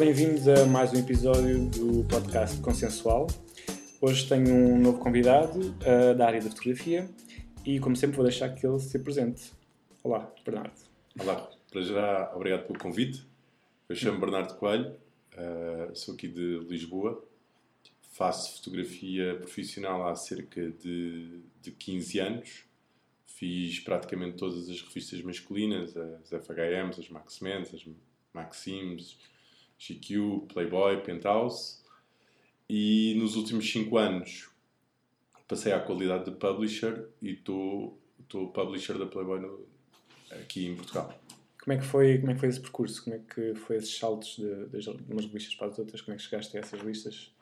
Bem-vindos 0.00 0.48
a 0.48 0.64
mais 0.64 0.94
um 0.94 0.96
episódio 0.96 1.68
do 1.68 2.02
podcast 2.04 2.58
Consensual. 2.62 3.26
Hoje 4.00 4.26
tenho 4.26 4.50
um 4.50 4.80
novo 4.80 4.98
convidado 4.98 5.60
uh, 5.60 6.16
da 6.16 6.26
área 6.26 6.40
da 6.40 6.48
fotografia 6.48 7.06
e, 7.66 7.78
como 7.78 7.94
sempre, 7.94 8.16
vou 8.16 8.24
deixar 8.24 8.48
que 8.48 8.66
ele 8.66 8.78
se 8.80 8.96
apresente. 8.96 9.52
Olá, 10.02 10.32
Bernardo. 10.42 10.72
Olá, 11.18 11.50
para 11.70 11.82
já, 11.82 12.32
obrigado 12.34 12.66
pelo 12.66 12.78
convite. 12.78 13.26
Eu 13.90 13.94
chamo 13.94 14.18
Bernardo 14.18 14.54
Coelho, 14.54 14.96
uh, 15.36 15.94
sou 15.94 16.14
aqui 16.14 16.28
de 16.28 16.60
Lisboa, 16.60 17.22
faço 18.12 18.56
fotografia 18.56 19.34
profissional 19.34 20.08
há 20.08 20.14
cerca 20.14 20.70
de, 20.82 21.42
de 21.60 21.72
15 21.72 22.18
anos. 22.20 22.64
Fiz 23.26 23.80
praticamente 23.80 24.38
todas 24.38 24.66
as 24.66 24.80
revistas 24.80 25.20
masculinas, 25.20 25.94
as 25.94 26.30
FHMs, 26.30 26.98
as 26.98 27.10
Maxmens, 27.10 27.74
as 27.74 27.86
Maxims, 28.32 29.18
GQ, 29.80 30.46
Playboy, 30.52 31.02
Penthouse. 31.02 31.80
E 32.68 33.14
nos 33.18 33.34
últimos 33.34 33.68
5 33.72 33.96
anos 33.96 34.50
passei 35.48 35.72
à 35.72 35.80
qualidade 35.80 36.26
de 36.26 36.36
publisher 36.36 37.08
e 37.20 37.30
estou 37.30 37.98
publisher 38.54 38.96
da 38.96 39.06
Playboy 39.06 39.40
no, 39.40 39.66
aqui 40.30 40.66
em 40.66 40.76
Portugal. 40.76 41.12
Como 41.64 41.76
é, 41.76 41.78
que 41.78 41.84
foi, 41.84 42.18
como 42.18 42.30
é 42.30 42.34
que 42.34 42.40
foi 42.40 42.48
esse 42.48 42.60
percurso? 42.60 43.04
Como 43.04 43.16
é 43.16 43.18
que 43.18 43.54
foi 43.54 43.76
esses 43.76 43.96
saltos 43.98 44.36
de, 44.36 44.66
de, 44.66 44.78
de 44.78 45.12
umas 45.12 45.26
revistas 45.26 45.54
para 45.56 45.66
as 45.66 45.78
outras? 45.78 46.00
Como 46.00 46.14
é 46.14 46.16
que 46.16 46.22
chegaste 46.22 46.56
a 46.56 46.60
essas 46.60 46.80
listas? 46.80 47.32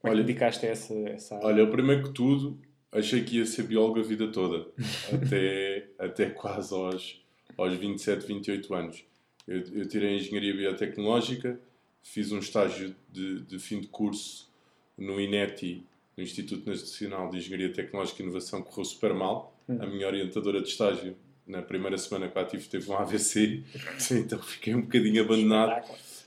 Como 0.00 0.12
olha, 0.12 0.20
é 0.20 0.22
que 0.22 0.26
dedicaste 0.26 0.66
a 0.66 0.70
essa, 0.70 0.94
essa 0.94 1.36
área? 1.36 1.46
Olha, 1.46 1.70
primeiro 1.70 2.04
que 2.04 2.10
tudo, 2.10 2.58
achei 2.90 3.22
que 3.22 3.36
ia 3.36 3.46
ser 3.46 3.64
biólogo 3.64 4.00
a 4.00 4.02
vida 4.02 4.32
toda. 4.32 4.66
até, 5.12 5.88
até 5.98 6.30
quase 6.30 6.74
aos, 6.74 7.22
aos 7.56 7.74
27, 7.74 8.26
28 8.26 8.74
anos. 8.74 9.04
Eu, 9.46 9.58
eu 9.74 9.88
tirei 9.88 10.16
Engenharia 10.16 10.54
Biotecnológica, 10.54 11.60
fiz 12.02 12.32
um 12.32 12.38
estágio 12.38 12.94
de, 13.10 13.40
de 13.40 13.58
fim 13.58 13.80
de 13.80 13.88
curso 13.88 14.48
no 14.96 15.20
INETI, 15.20 15.84
no 16.16 16.22
Instituto 16.22 16.68
Nacional 16.68 17.30
de 17.30 17.38
Engenharia 17.38 17.72
Tecnológica 17.72 18.20
e 18.20 18.24
Inovação, 18.24 18.62
correu 18.62 18.84
super 18.84 19.14
mal. 19.14 19.56
Hum. 19.68 19.78
A 19.80 19.86
minha 19.86 20.06
orientadora 20.06 20.60
de 20.60 20.68
estágio, 20.68 21.16
na 21.46 21.62
primeira 21.62 21.96
semana 21.96 22.28
que 22.28 22.36
lá 22.36 22.44
tive, 22.44 22.66
teve 22.68 22.90
um 22.90 22.96
AVC, 22.96 23.62
então 24.12 24.42
fiquei 24.42 24.74
um 24.74 24.82
bocadinho 24.82 25.22
abandonado 25.22 25.86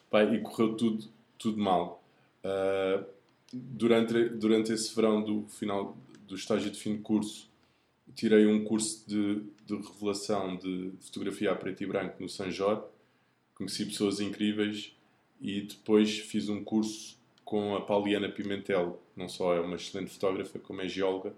Pai, 0.10 0.36
e 0.36 0.40
correu 0.40 0.76
tudo, 0.76 1.06
tudo 1.38 1.58
mal. 1.58 2.04
Uh, 2.44 3.06
durante, 3.54 4.30
durante 4.30 4.72
esse 4.72 4.94
verão 4.96 5.22
do 5.24 5.48
final 5.48 5.98
do 6.28 6.36
estágio 6.36 6.72
de 6.72 6.80
fim 6.80 6.96
de 6.96 7.02
curso, 7.02 7.50
tirei 8.16 8.46
um 8.46 8.64
curso 8.64 9.08
de, 9.08 9.42
de 9.66 9.76
revelação 9.76 10.56
de 10.58 10.92
fotografia 11.02 11.52
a 11.52 11.56
preto 11.56 11.84
e 11.84 11.86
branco 11.86 12.22
no 12.22 12.30
São 12.30 12.50
Jorge. 12.52 12.84
Conheci 13.56 13.86
pessoas 13.86 14.20
incríveis 14.20 14.94
e 15.42 15.62
depois 15.62 16.20
fiz 16.20 16.48
um 16.50 16.64
curso 16.64 17.18
com 17.44 17.76
a 17.76 17.82
Pauliana 17.82 18.30
Pimentel. 18.30 19.02
Não 19.16 19.28
só 19.28 19.56
é 19.56 19.60
uma 19.60 19.76
excelente 19.76 20.12
fotógrafa, 20.12 20.60
como 20.60 20.82
é 20.82 20.88
geóloga. 20.88 21.34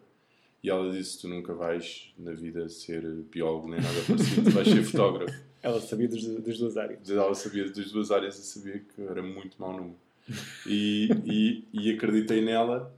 E 0.61 0.69
ela 0.69 0.91
disse: 0.91 1.21
Tu 1.21 1.27
nunca 1.27 1.53
vais 1.53 2.13
na 2.17 2.33
vida 2.33 2.67
ser 2.69 3.01
biólogo 3.31 3.69
nem 3.69 3.81
nada 3.81 4.01
parecido, 4.07 4.43
tu 4.43 4.51
vais 4.51 4.67
ser 4.67 4.83
fotógrafo. 4.83 5.33
Ela 5.63 5.79
sabia 5.79 6.09
das, 6.09 6.21
das 6.25 6.57
duas 6.57 6.75
áreas. 6.75 7.09
Ela 7.09 7.33
sabia 7.33 7.71
das 7.71 7.89
duas 7.89 8.11
áreas 8.11 8.37
e 8.37 8.43
sabia 8.43 8.79
que 8.79 9.01
era 9.01 9.23
muito 9.23 9.55
mau 9.57 9.71
número. 9.71 9.95
E, 10.67 11.07
e, 11.25 11.63
e 11.71 11.91
acreditei 11.91 12.41
nela 12.41 12.93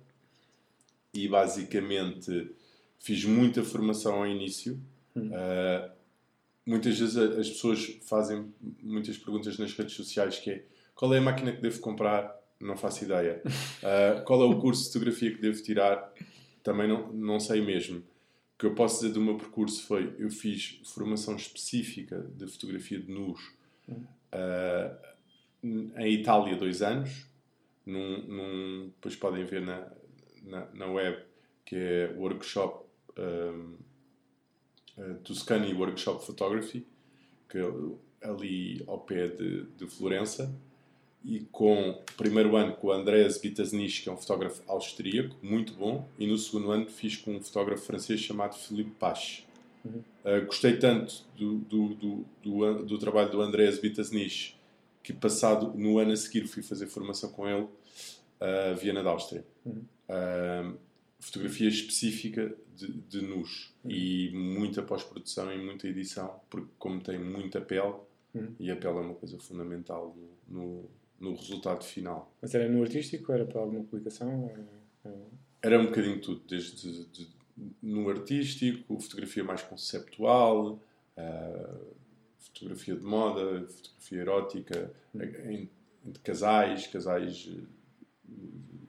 e 1.14 1.28
basicamente 1.28 2.50
fiz 2.98 3.24
muita 3.24 3.64
formação 3.64 4.16
ao 4.16 4.28
início. 4.28 4.82
Uh, 5.16 5.92
muitas 6.66 6.98
vezes 6.98 7.16
as 7.16 7.50
pessoas 7.50 8.00
fazem 8.02 8.52
muitas 8.82 9.16
perguntas 9.16 9.60
nas 9.60 9.72
redes 9.74 9.94
sociais 9.94 10.40
que 10.40 10.50
é 10.50 10.66
qual 10.96 11.14
é 11.14 11.18
a 11.18 11.22
máquina 11.22 11.52
que 11.52 11.62
devo 11.62 11.80
comprar? 11.82 12.34
Não 12.60 12.78
faço 12.78 13.04
ideia. 13.04 13.42
Uh, 13.46 14.24
qual 14.26 14.42
é 14.42 14.46
o 14.46 14.60
curso 14.60 14.86
de 14.86 14.94
fotografia 14.94 15.36
que 15.36 15.42
devo 15.42 15.62
tirar? 15.62 16.14
Também 16.64 16.88
não, 16.88 17.12
não 17.12 17.40
sei 17.40 17.62
mesmo. 17.62 18.00
O 18.00 18.58
que 18.58 18.66
eu 18.66 18.74
posso 18.74 19.02
dizer 19.02 19.14
do 19.14 19.22
meu 19.22 19.38
percurso 19.38 19.86
foi 19.86 20.16
eu 20.18 20.30
fiz 20.30 20.80
formação 20.86 21.36
específica 21.36 22.26
de 22.36 22.48
fotografia 22.48 22.98
de 22.98 23.12
nus 23.12 23.54
uh, 23.90 24.98
em 25.62 26.14
Itália 26.14 26.56
dois 26.56 26.82
anos. 26.82 27.28
Num, 27.86 28.22
num, 28.24 28.86
depois 28.96 29.16
podem 29.16 29.44
ver 29.44 29.62
na, 29.62 29.92
na, 30.44 30.66
na 30.74 30.86
web 30.88 31.22
que 31.66 31.76
é 31.76 32.16
workshop 32.18 32.86
um, 33.20 33.76
uh, 34.98 35.16
Tuscany 35.24 35.74
Workshop 35.74 36.26
Photography 36.26 36.88
que 37.48 37.60
é 37.60 38.28
ali 38.28 38.84
ao 38.88 39.02
pé 39.02 39.28
de, 39.28 39.66
de 39.78 39.86
Florença 39.86 40.52
e 41.26 41.40
com 41.52 41.90
o 41.90 41.94
primeiro 42.16 42.56
ano 42.56 42.74
com 42.74 42.88
o 42.88 42.92
Andreas 42.92 43.38
Bitasnich, 43.38 44.04
que 44.04 44.10
é 44.10 44.12
um 44.12 44.18
fotógrafo 44.18 44.62
austríaco, 44.68 45.36
muito 45.42 45.74
bom, 45.74 46.08
e 46.20 46.28
no 46.28 46.38
segundo 46.38 46.72
ano 46.72 46.86
fiz 46.86 47.18
com 47.18 47.36
um 47.36 47.42
fotógrafo 47.42 47.84
francês 47.84 48.20
chamado 48.20 48.56
Philippe 48.56 48.92
Pache. 48.92 49.44
Uhum. 49.84 50.04
Uh, 50.24 50.46
gostei 50.46 50.78
tanto 50.78 51.24
do, 51.36 51.56
do, 51.60 51.96
do, 51.96 52.26
do, 52.44 52.86
do 52.86 52.98
trabalho 52.98 53.32
do 53.32 53.42
Andreas 53.42 53.80
Bitasnich 53.80 54.56
que 55.06 55.14
passado 55.14 55.72
no 55.78 56.00
ano 56.00 56.14
a 56.14 56.18
seguir 56.18 56.48
fui 56.48 56.64
fazer 56.64 56.88
formação 56.88 57.30
com 57.30 57.48
ele 57.48 57.68
a 58.40 58.74
uh, 58.74 58.76
Viena 58.76 59.04
da 59.04 59.12
Áustria. 59.12 59.46
Uhum. 59.64 59.86
Uh, 60.10 60.78
fotografia 61.20 61.70
específica 61.70 62.56
de, 62.76 62.92
de 62.92 63.22
nus 63.22 63.72
uhum. 63.84 63.92
e 63.92 64.32
muita 64.32 64.82
pós-produção 64.82 65.54
e 65.54 65.64
muita 65.64 65.88
edição, 65.88 66.40
porque 66.50 66.70
como 66.80 67.00
tem 67.02 67.20
muita 67.20 67.62
pele, 67.62 67.94
uhum. 68.34 68.56
e 68.60 68.72
a 68.72 68.76
pele 68.76 68.98
é 68.98 69.02
uma 69.02 69.14
coisa 69.14 69.38
fundamental 69.38 70.16
no, 70.50 70.60
no 70.60 70.90
no 71.26 71.36
resultado 71.36 71.84
final. 71.84 72.32
Mas 72.42 72.54
era 72.54 72.70
no 72.70 72.84
artístico? 72.84 73.32
Era 73.32 73.46
para 73.46 73.60
alguma 73.60 73.84
publicação? 73.84 74.52
Era 75.62 75.80
um 75.80 75.86
bocadinho 75.86 76.22
tudo, 76.22 76.42
desde 76.48 77.06
de, 77.06 77.28
no 77.82 78.08
artístico, 78.10 79.00
fotografia 79.00 79.44
mais 79.44 79.64
conceptual, 79.64 80.80
uh, 81.18 81.86
fotografia 82.38 82.96
de 82.96 83.04
moda, 83.04 83.66
fotografia 83.68 84.20
erótica, 84.20 84.92
hum. 85.16 85.22
em, 85.50 85.70
de 86.04 86.20
casais, 86.20 86.86
casais. 86.88 87.50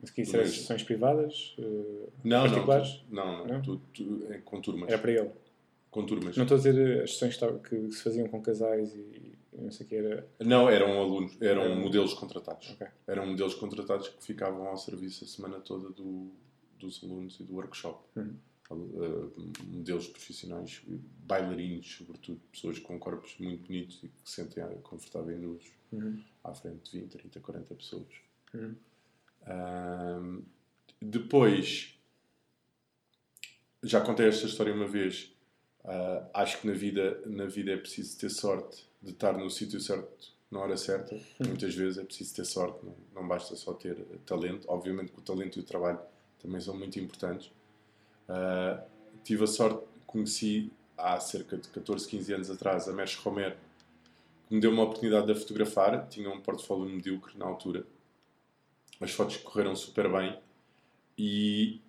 Mas 0.01 0.11
que 0.11 0.23
isso 0.23 0.37
eram 0.37 0.47
sessões 0.47 0.83
privadas? 0.83 1.57
Uh, 1.59 2.13
não, 2.23 2.43
particulares? 2.43 3.03
Não, 3.11 3.25
não, 3.25 3.47
não, 3.47 3.55
não? 3.55 3.63
Tu, 3.63 3.81
tu, 3.95 4.29
com 4.45 4.61
turmas. 4.61 4.89
Era 4.89 4.99
para 4.99 5.13
ele? 5.13 5.31
Com 5.91 6.05
turmas. 6.05 6.37
Não 6.37 6.45
estou 6.45 6.57
a 6.57 6.59
dizer 6.59 7.03
as 7.03 7.17
sessões 7.17 7.39
que 7.69 7.91
se 7.91 8.03
faziam 8.03 8.29
com 8.29 8.43
casais 8.43 8.95
e 8.95 9.36
não 9.63 9.71
sei 9.71 9.87
que 9.87 9.95
era. 9.95 10.29
Não, 10.41 10.69
eram 10.69 11.01
alunos, 11.01 11.41
eram 11.41 11.75
modelos 11.77 12.15
contratados. 12.15 12.71
Okay. 12.71 12.89
Eram 13.07 13.27
modelos 13.27 13.55
contratados 13.55 14.09
que 14.09 14.23
ficavam 14.25 14.67
ao 14.67 14.77
serviço 14.77 15.25
a 15.25 15.27
semana 15.27 15.61
toda 15.61 15.91
do, 15.91 16.31
dos 16.79 17.03
alunos 17.03 17.41
e 17.41 17.45
do 17.45 17.55
workshop. 17.55 18.03
Uhum. 18.17 18.37
Uh, 18.69 19.33
modelos 19.65 20.09
profissionais, 20.09 20.83
bailarinos, 21.25 21.87
sobretudo, 21.97 22.41
pessoas 22.51 22.81
com 22.81 22.99
corpos 22.99 23.37
muito 23.39 23.67
bonitos 23.67 24.03
e 24.03 24.09
que 24.09 24.29
se 24.29 24.35
sentem 24.35 24.65
confortáveis 24.83 25.41
nus 25.41 25.73
uhum. 25.93 26.21
à 26.43 26.53
frente 26.53 26.91
de 26.91 27.01
20, 27.01 27.13
30, 27.13 27.41
40 27.41 27.75
pessoas. 27.75 28.09
Uhum. 28.53 28.75
Uh, 29.43 30.45
depois, 31.01 31.97
já 33.83 34.01
contei 34.01 34.27
esta 34.27 34.47
história 34.47 34.75
uma 34.75 34.89
vez. 34.89 35.33
Uh, 35.85 36.29
acho 36.35 36.61
que 36.61 36.67
na 36.67 36.73
vida, 36.73 37.23
na 37.27 37.47
vida 37.47 37.71
é 37.71 37.77
preciso 37.77 38.19
ter 38.19 38.31
sorte 38.31 38.85
de 39.07 39.13
estar 39.13 39.39
no 39.39 39.49
sítio 39.49 39.81
certo 39.81 40.35
na 40.51 40.61
hora 40.61 40.77
certa. 40.77 41.19
Muitas 41.41 41.75
vezes 41.75 41.99
é 41.99 42.05
preciso 42.05 42.35
ter 42.35 42.45
sorte, 42.45 42.85
não, 42.85 42.95
não, 43.15 43.29
basta 43.29 43.55
só 43.57 43.73
ter 43.73 43.97
talento. 44.25 44.67
Obviamente 44.69 45.13
que 45.13 45.19
o 45.19 45.23
talento 45.23 45.59
e 45.59 45.61
o 45.61 45.65
trabalho 45.65 45.99
também 46.41 46.61
são 46.61 46.77
muito 46.77 46.99
importantes. 46.99 47.51
Uh, 48.29 48.83
tive 49.25 49.45
a 49.45 49.47
sorte, 49.47 49.85
conheci 50.07 50.71
há 50.97 51.19
cerca 51.21 51.57
de 51.57 51.69
14, 51.69 52.07
15 52.09 52.35
anos 52.35 52.51
atrás 52.51 52.89
a 52.89 52.93
Merche 52.93 53.19
Romero, 53.23 53.57
que 54.49 54.55
me 54.55 54.61
deu 54.61 54.71
uma 54.71 54.83
oportunidade 54.83 55.27
de 55.27 55.35
fotografar. 55.35 56.07
Tinha 56.09 56.31
um 56.31 56.41
portfólio 56.41 56.87
medíocre 56.87 57.37
na 57.37 57.47
altura. 57.47 57.85
As 59.01 59.11
fotos 59.11 59.37
correram 59.39 59.77
super 59.77 60.11
bem 60.11 60.39
e, 61.19 61.81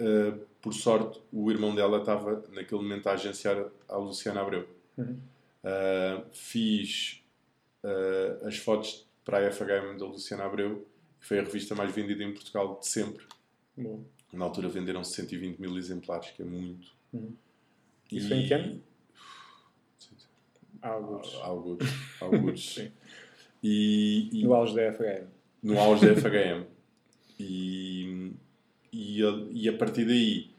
uh, 0.00 0.38
por 0.60 0.74
sorte, 0.74 1.20
o 1.32 1.50
irmão 1.50 1.74
dela 1.74 1.98
estava 1.98 2.44
naquele 2.52 2.82
momento 2.82 3.06
a 3.08 3.12
agenciar 3.12 3.66
a 3.88 3.96
Luciana 3.96 4.42
Abreu. 4.42 4.68
Uhum. 4.98 5.18
Uh, 5.64 6.24
fiz 6.32 7.22
uh, 7.84 8.46
as 8.46 8.56
fotos 8.56 9.06
para 9.24 9.46
a 9.46 9.50
FHM 9.50 9.96
da 9.98 10.06
Luciana 10.06 10.44
Abreu, 10.44 10.86
que 11.20 11.26
foi 11.26 11.38
a 11.38 11.42
revista 11.42 11.74
mais 11.74 11.94
vendida 11.94 12.22
em 12.24 12.32
Portugal 12.32 12.78
de 12.80 12.88
sempre. 12.88 13.24
Bom. 13.76 14.04
Na 14.32 14.44
altura 14.46 14.68
venderam 14.68 15.04
120 15.04 15.58
mil 15.58 15.76
exemplares, 15.76 16.30
que 16.30 16.42
é 16.42 16.44
muito. 16.44 16.88
Uhum. 17.12 17.34
Isso 18.10 18.26
e... 18.26 18.28
foi 18.28 18.36
em 18.38 18.46
que 18.46 18.54
ano? 18.54 18.82
Alguns. 20.80 21.34
Alguns. 21.36 21.78
Alguns. 22.20 22.78
e, 23.62 24.28
e, 24.32 24.44
no 24.44 24.54
auge 24.54 24.74
da 24.74 24.92
FHM. 24.92 25.26
No 25.62 25.78
auge 25.78 26.06
da 26.06 26.20
FHM. 26.20 26.66
e, 27.38 28.32
e, 28.92 29.22
a, 29.22 29.46
e 29.52 29.68
a 29.68 29.76
partir 29.76 30.04
daí 30.04 30.50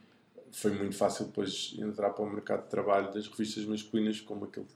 foi 0.51 0.71
muito 0.71 0.95
fácil 0.95 1.25
depois 1.25 1.75
entrar 1.77 2.11
para 2.11 2.23
o 2.23 2.29
mercado 2.29 2.63
de 2.63 2.69
trabalho 2.69 3.11
das 3.11 3.27
revistas 3.27 3.65
masculinas, 3.65 4.21
como 4.21 4.45
aquele 4.45 4.67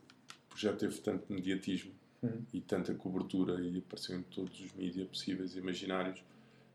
já 0.57 0.74
teve 0.74 0.98
tanto 1.00 1.31
mediatismo. 1.31 1.92
Uhum. 2.19 2.42
e 2.51 2.59
tanta 2.62 2.95
cobertura 2.95 3.62
e 3.62 3.77
apareceu 3.77 4.18
em 4.18 4.24
todos 4.24 4.59
os 4.59 4.74
mídias 4.74 5.07
possíveis 5.07 5.56
e 5.56 5.59
imaginários, 5.59 6.19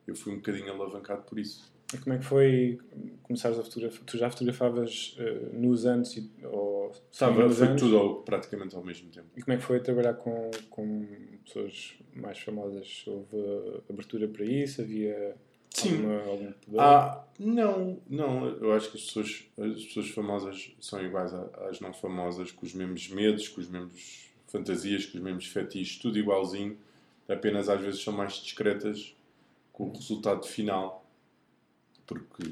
eu 0.07 0.15
fui 0.15 0.33
um 0.33 0.37
bocadinho 0.37 0.71
alavancado 0.73 1.23
por 1.23 1.37
isso. 1.37 1.69
E 1.93 1.99
como 1.99 2.15
é 2.15 2.19
que 2.19 2.25
foi 2.25 2.79
começares 3.25 3.59
a 3.59 3.65
fotografar? 3.65 4.05
Tu 4.07 4.17
já 4.19 4.31
fotografavas 4.31 5.17
uh, 5.19 5.59
nos 5.59 5.85
antes 5.85 6.17
e, 6.17 6.31
ou 6.45 6.93
Estava, 7.11 7.43
nos 7.45 7.59
foi 7.59 7.67
anos? 7.67 7.83
tudo 7.83 7.97
ao- 7.99 8.23
praticamente 8.23 8.77
ao 8.77 8.85
mesmo 8.85 9.11
tempo. 9.11 9.27
E 9.37 9.43
como 9.43 9.53
é 9.53 9.57
que 9.59 9.65
foi 9.65 9.81
trabalhar 9.81 10.15
com, 10.15 10.49
com 10.71 11.09
pessoas 11.45 11.95
mais 12.15 12.39
famosas? 12.39 13.03
Houve 13.09 13.83
abertura 13.91 14.29
para 14.29 14.45
isso? 14.45 14.81
Havia 14.81 15.35
Sim. 15.75 15.95
alguma, 16.07 16.23
algum 16.23 16.53
poder? 16.53 16.81
Ah, 16.81 17.25
não, 17.39 17.99
não, 18.09 18.47
eu 18.49 18.73
acho 18.75 18.91
que 18.91 18.97
as 18.99 19.05
pessoas, 19.05 19.45
as 19.59 19.85
pessoas 19.85 20.09
famosas 20.11 20.71
são 20.81 21.05
iguais 21.05 21.33
a- 21.33 21.69
às 21.71 21.81
não 21.81 21.93
famosas, 21.93 22.51
com 22.53 22.65
os 22.67 22.75
mesmos 22.75 23.09
medos, 23.09 23.49
com 23.49 23.61
os 23.61 23.69
mesmos 23.69 24.29
fantasias, 24.49 25.07
com 25.07 25.19
os 25.19 25.25
mesmos 25.25 25.47
fetiches, 25.47 25.99
tudo 25.99 26.19
igualzinho, 26.19 26.77
apenas 27.29 27.69
às 27.69 27.81
vezes 27.81 28.03
são 28.03 28.13
mais 28.13 28.35
discretas 28.35 29.15
com 29.73 29.85
o 29.89 29.93
resultado 29.93 30.47
final, 30.47 31.05
porque 32.07 32.43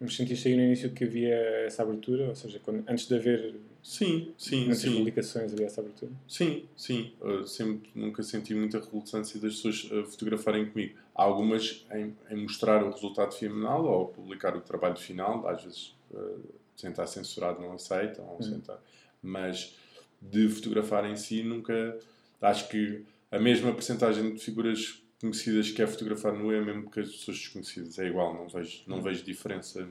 Mas 0.00 0.14
sentiste 0.16 0.48
aí 0.48 0.56
no 0.56 0.62
início 0.62 0.92
que 0.92 1.04
havia 1.04 1.34
essa 1.66 1.82
abertura? 1.82 2.28
Ou 2.28 2.34
seja, 2.34 2.58
quando, 2.58 2.84
antes 2.88 3.06
de 3.06 3.14
haver 3.14 3.54
sim, 3.82 4.32
sim, 4.38 4.66
muitas 4.66 4.78
sim, 4.78 4.96
publicações 4.96 5.52
havia 5.52 5.66
essa 5.66 5.80
abertura? 5.80 6.12
sim, 6.28 6.68
sim, 6.76 7.12
uh, 7.20 7.46
sempre 7.46 7.90
nunca 7.94 8.22
senti 8.22 8.54
muita 8.54 8.78
relutância 8.80 9.40
das 9.40 9.56
pessoas 9.56 9.84
uh, 9.90 10.04
fotografarem 10.06 10.70
comigo. 10.70 10.98
Há 11.14 11.22
algumas 11.24 11.84
em, 11.92 12.16
em 12.30 12.42
mostrar 12.42 12.82
o 12.84 12.90
resultado 12.90 13.34
final 13.34 13.84
ou 13.84 14.08
publicar 14.08 14.56
o 14.56 14.60
trabalho 14.60 14.96
final, 14.96 15.46
às 15.48 15.62
vezes 15.64 15.94
uh, 16.12 16.40
sem 16.76 16.90
estar 16.90 17.06
censurado 17.06 17.60
não 17.60 17.72
aceitam, 17.72 18.26
ou 18.28 18.42
sem 18.42 18.58
estar- 18.58 18.80
mas 19.22 19.76
de 20.20 20.48
fotografar 20.48 21.04
em 21.04 21.16
si 21.16 21.42
nunca 21.42 21.98
acho 22.40 22.68
que 22.68 23.04
a 23.30 23.38
mesma 23.38 23.72
percentagem 23.72 24.34
de 24.34 24.40
figuras 24.40 25.02
conhecidas 25.20 25.70
que 25.70 25.82
é 25.82 25.86
fotografar 25.86 26.32
nu 26.32 26.52
é 26.52 26.60
mesmo 26.60 26.90
que 26.90 27.00
as 27.00 27.10
pessoas 27.10 27.38
desconhecidas 27.38 27.98
é 27.98 28.06
igual 28.06 28.34
não 28.34 28.48
vejo 28.48 28.82
não 28.86 29.00
vejo 29.00 29.24
diferença 29.24 29.88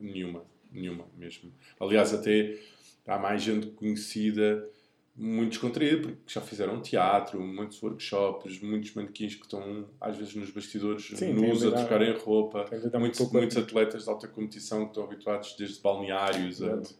nenhuma 0.00 0.44
nenhuma 0.72 1.06
mesmo. 1.16 1.52
Aliás 1.78 2.12
até 2.12 2.58
há 3.06 3.18
mais 3.18 3.42
gente 3.42 3.68
conhecida 3.68 4.68
muito 5.16 5.50
descontraída 5.50 6.08
porque 6.08 6.22
já 6.26 6.40
fizeram 6.40 6.82
teatro 6.82 7.40
muitos 7.40 7.80
workshops 7.80 8.60
muitos 8.60 8.92
manequins 8.94 9.36
que 9.36 9.42
estão 9.42 9.88
às 10.00 10.16
vezes 10.16 10.34
nos 10.34 10.50
bastidores 10.50 11.06
Sim, 11.06 11.32
nus 11.34 11.62
a 11.64 11.70
trocarem 11.70 12.16
roupa 12.18 12.64
de 12.64 12.76
muitos, 12.76 12.98
muito 12.98 13.16
pouco 13.18 13.34
muitos 13.34 13.56
atletas 13.56 14.04
de 14.04 14.10
alta 14.10 14.26
competição 14.26 14.80
que 14.82 14.88
estão 14.88 15.04
habituados 15.04 15.54
desde 15.56 15.80
balneários 15.80 16.60
a, 16.62 16.66
Exato. 16.66 16.94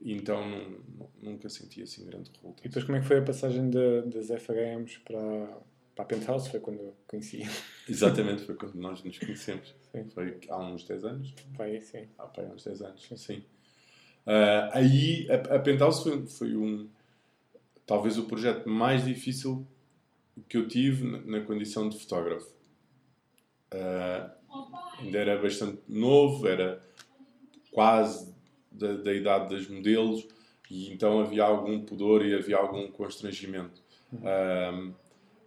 então 0.00 0.46
nu- 0.48 1.10
nunca 1.22 1.48
senti 1.48 1.82
assim 1.82 2.04
grande 2.04 2.30
E 2.30 2.36
revolta. 2.36 2.62
depois 2.62 2.84
como 2.84 2.96
é 2.98 3.00
que 3.00 3.06
foi 3.06 3.18
a 3.18 3.22
passagem 3.22 3.70
da- 3.70 4.02
das 4.02 4.30
FHMs 4.30 4.98
para, 4.98 5.58
para 5.94 6.04
a 6.04 6.06
Penthouse? 6.06 6.50
Foi 6.50 6.60
quando 6.60 6.80
eu 6.80 6.96
conheci. 7.08 7.42
Exatamente, 7.88 8.42
foi 8.44 8.54
quando 8.54 8.74
nós 8.74 9.02
nos 9.02 9.18
conhecemos. 9.18 9.74
Sim. 9.92 10.08
Foi 10.10 10.38
há 10.50 10.58
uns 10.58 10.84
10 10.84 11.04
anos. 11.04 11.34
Vai, 11.56 11.80
sim. 11.80 12.06
Há 12.18 12.24
há 12.24 12.42
uns 12.54 12.64
10 12.64 12.82
anos, 12.82 13.08
sim. 13.16 13.42
Ah, 14.26 14.70
aí 14.72 15.28
a, 15.30 15.56
a 15.56 15.58
Penthouse 15.60 16.02
foi, 16.02 16.26
foi 16.26 16.56
um 16.56 16.88
talvez 17.86 18.18
o 18.18 18.24
projeto 18.24 18.68
mais 18.68 19.04
difícil 19.04 19.64
que 20.48 20.56
eu 20.56 20.66
tive 20.66 21.04
na, 21.04 21.38
na 21.38 21.40
condição 21.46 21.88
de 21.88 21.98
fotógrafo. 21.98 22.50
Ah, 23.70 24.30
ainda 24.98 25.18
era 25.18 25.40
bastante 25.40 25.78
novo, 25.88 26.48
era 26.48 26.82
quase 27.70 28.34
da, 28.70 28.94
da 28.94 29.12
idade 29.12 29.54
das 29.54 29.68
modelos 29.68 30.26
e 30.68 30.92
então 30.92 31.20
havia 31.20 31.44
algum 31.44 31.80
pudor 31.80 32.26
e 32.26 32.34
havia 32.34 32.56
algum 32.56 32.90
constrangimento. 32.90 33.80
Ah, 34.24 34.90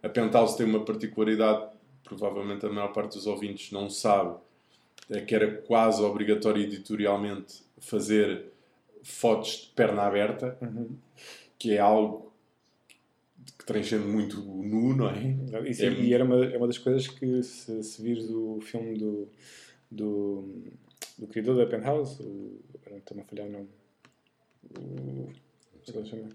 a 0.02 0.08
Penthouse 0.08 0.56
tem 0.56 0.64
uma 0.64 0.82
particularidade, 0.82 1.70
provavelmente 2.02 2.64
a 2.64 2.70
maior 2.70 2.92
parte 2.92 3.14
dos 3.14 3.26
ouvintes 3.26 3.70
não 3.70 3.90
sabe, 3.90 4.38
é 5.10 5.20
que 5.20 5.34
era 5.34 5.60
quase 5.62 6.00
obrigatório 6.00 6.62
editorialmente 6.62 7.62
fazer 7.78 8.50
fotos 9.02 9.66
de 9.68 9.74
perna 9.74 10.02
aberta, 10.02 10.56
Uhum. 10.60 10.96
que 11.58 11.74
é 11.74 11.78
algo 11.78 12.32
que 13.58 13.64
transcende 13.64 14.06
muito 14.06 14.40
o 14.40 14.62
nu, 14.62 14.96
não 14.96 15.08
é? 15.08 15.68
E, 15.68 15.74
sim, 15.74 15.86
É 15.86 15.90
e 15.92 16.14
era 16.14 16.24
uma, 16.24 16.44
é 16.44 16.56
uma 16.56 16.66
das 16.66 16.78
coisas 16.78 17.06
que, 17.08 17.42
se, 17.42 17.82
se 17.82 18.02
vires 18.02 18.28
o 18.30 18.60
filme 18.60 18.96
do, 18.98 19.28
do, 19.90 20.62
do 21.18 21.26
criador 21.26 21.56
da 21.56 21.66
Penthouse, 21.66 22.22
o, 22.22 22.60
estou-me 22.96 23.22
a 23.22 23.24
falhar 23.26 23.46
o 23.46 23.50
nome, 23.50 23.68
o, 24.78 25.32
como 25.92 26.26
é? 26.26 26.28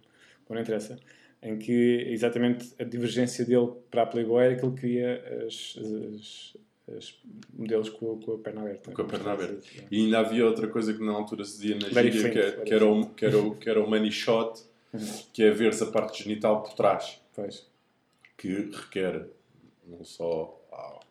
Bom, 0.47 0.53
não 0.55 0.61
interessa, 0.61 0.99
em 1.41 1.57
que 1.57 2.05
exatamente 2.07 2.73
a 2.79 2.83
divergência 2.83 3.45
dele 3.45 3.71
para 3.89 4.03
a 4.03 4.05
Playboy 4.05 4.43
era 4.45 4.55
que 4.55 4.65
ele 4.65 4.75
queria 4.75 5.45
as, 5.45 5.77
as 5.77 6.57
modelos 7.53 7.89
com, 7.89 8.19
com 8.19 8.33
a 8.33 8.37
perna 8.37 8.61
aberta. 8.61 8.91
Com 8.91 9.01
a 9.01 9.05
perna 9.05 9.31
aberta. 9.33 9.59
E 9.89 10.05
ainda 10.05 10.19
havia 10.19 10.45
outra 10.45 10.67
coisa 10.67 10.93
que 10.93 11.03
na 11.03 11.11
altura 11.13 11.43
se 11.43 11.59
dizia 11.61 11.75
na 11.79 11.87
Very 11.89 12.11
gíria, 12.11 12.31
que, 12.31 12.39
é- 12.39 12.51
que 12.63 12.73
era 12.73 12.85
o, 12.85 13.09
que, 13.09 13.25
era 13.25 13.37
o, 13.39 13.55
que 13.55 13.69
era 13.69 13.83
o 13.83 13.89
money 13.89 14.11
shot, 14.11 14.61
que 15.33 15.43
é 15.43 15.51
ver-se 15.51 15.83
a 15.83 15.87
parte 15.87 16.23
genital 16.23 16.61
por 16.63 16.73
trás, 16.73 17.19
Pois. 17.33 17.65
que 18.37 18.47
requer 18.71 19.27
não 19.87 20.03
só 20.05 20.61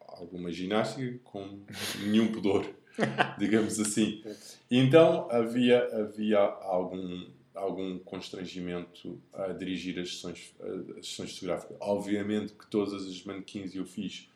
alguma 0.00 0.50
ginástica, 0.52 1.18
como 1.24 1.64
nenhum 2.06 2.30
pudor, 2.32 2.64
digamos 3.38 3.78
assim. 3.80 4.22
Então 4.70 5.28
havia, 5.30 5.84
havia 6.00 6.38
algum, 6.38 7.26
algum 7.54 7.98
constrangimento 7.98 9.20
a 9.32 9.48
dirigir 9.48 9.98
as 9.98 10.10
sessões, 10.14 10.54
as 10.98 11.06
sessões 11.08 11.34
fotográficas. 11.34 11.76
Obviamente 11.80 12.52
que 12.52 12.66
todas 12.68 12.92
as 13.06 13.22
manequins 13.24 13.74
eu 13.74 13.84
fiz 13.84 14.28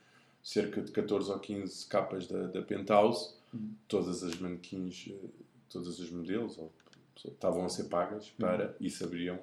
cerca 0.48 0.80
de 0.80 0.90
14 0.90 1.30
ou 1.30 1.38
15 1.38 1.86
capas 1.88 2.26
da, 2.26 2.46
da 2.46 2.62
Penthouse, 2.62 3.34
todas 3.86 4.22
as 4.22 4.34
manequins, 4.36 5.08
eh, 5.10 5.28
todas 5.68 5.98
os 5.98 6.10
modelos 6.10 6.56
ou, 6.56 6.72
estavam 7.22 7.66
a 7.66 7.68
ser 7.68 7.84
pagas 7.84 8.30
para 8.30 8.74
e 8.80 8.88
sabiam. 8.88 9.38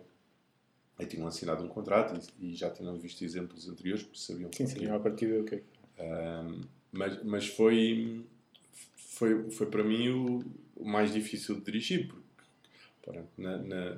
E 1.00 1.06
tinham 1.06 1.28
assinado 1.28 1.64
um 1.64 1.68
contrato 1.68 2.20
e, 2.40 2.54
e 2.54 2.56
já 2.56 2.72
tinham 2.72 2.98
visto 2.98 3.24
exemplos 3.24 3.68
anteriores, 3.70 4.04
porque 4.04 4.18
sabiam 4.18 4.50
Sim, 4.52 4.64
que 4.64 4.68
sim, 4.72 4.74
queriam. 4.80 4.96
à 4.96 5.00
partida, 5.00 5.42
ok. 5.42 5.64
Um, 6.00 6.62
mas, 6.92 7.24
mas 7.24 7.48
foi, 7.50 8.26
foi, 8.96 9.52
foi 9.52 9.68
para 9.68 9.84
mim 9.84 10.10
o, 10.10 10.44
o 10.76 10.86
mais 10.86 11.14
difícil 11.14 11.56
de 11.56 11.62
dirigir, 11.66 12.08
porque 12.08 12.26
pronto, 13.04 13.30
na, 13.38 13.58
na- 13.60 13.98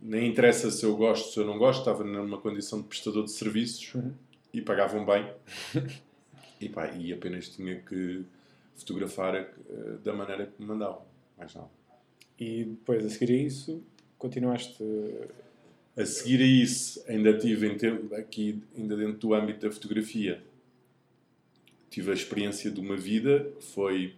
nem 0.00 0.26
interessa 0.30 0.70
se 0.70 0.84
eu 0.86 0.96
gosto, 0.96 1.32
se 1.34 1.38
eu 1.40 1.44
não 1.44 1.58
gosto, 1.58 1.80
estava 1.80 2.02
numa 2.02 2.40
condição 2.40 2.80
de 2.80 2.88
prestador 2.88 3.24
de 3.24 3.32
serviços 3.32 3.92
Uhum. 3.94 4.14
e 4.54 4.62
pagavam 4.62 5.04
bem 5.04 5.30
e, 6.64 6.68
pá, 6.68 6.90
e 6.92 7.12
apenas 7.12 7.48
tinha 7.48 7.80
que 7.80 8.24
fotografar 8.76 9.34
eh, 9.36 9.48
da 10.02 10.12
maneira 10.12 10.46
que 10.46 10.60
me 10.60 10.66
mandavam, 10.66 11.02
mais 11.36 11.54
nada. 11.54 11.70
E 12.38 12.64
depois, 12.64 13.04
a 13.04 13.08
seguir 13.08 13.32
a 13.32 13.36
isso, 13.36 13.82
continuaste... 14.18 14.82
A 15.96 16.04
seguir 16.04 16.42
a 16.42 16.46
isso, 16.46 17.04
ainda 17.06 17.38
tive 17.38 17.72
termo, 17.76 18.12
aqui, 18.16 18.60
ainda 18.76 18.96
dentro 18.96 19.18
do 19.18 19.34
âmbito 19.34 19.60
da 19.60 19.70
fotografia, 19.70 20.42
tive 21.88 22.10
a 22.10 22.14
experiência 22.14 22.68
de 22.68 22.80
uma 22.80 22.96
vida, 22.96 23.52
que 23.56 23.64
foi, 23.64 24.14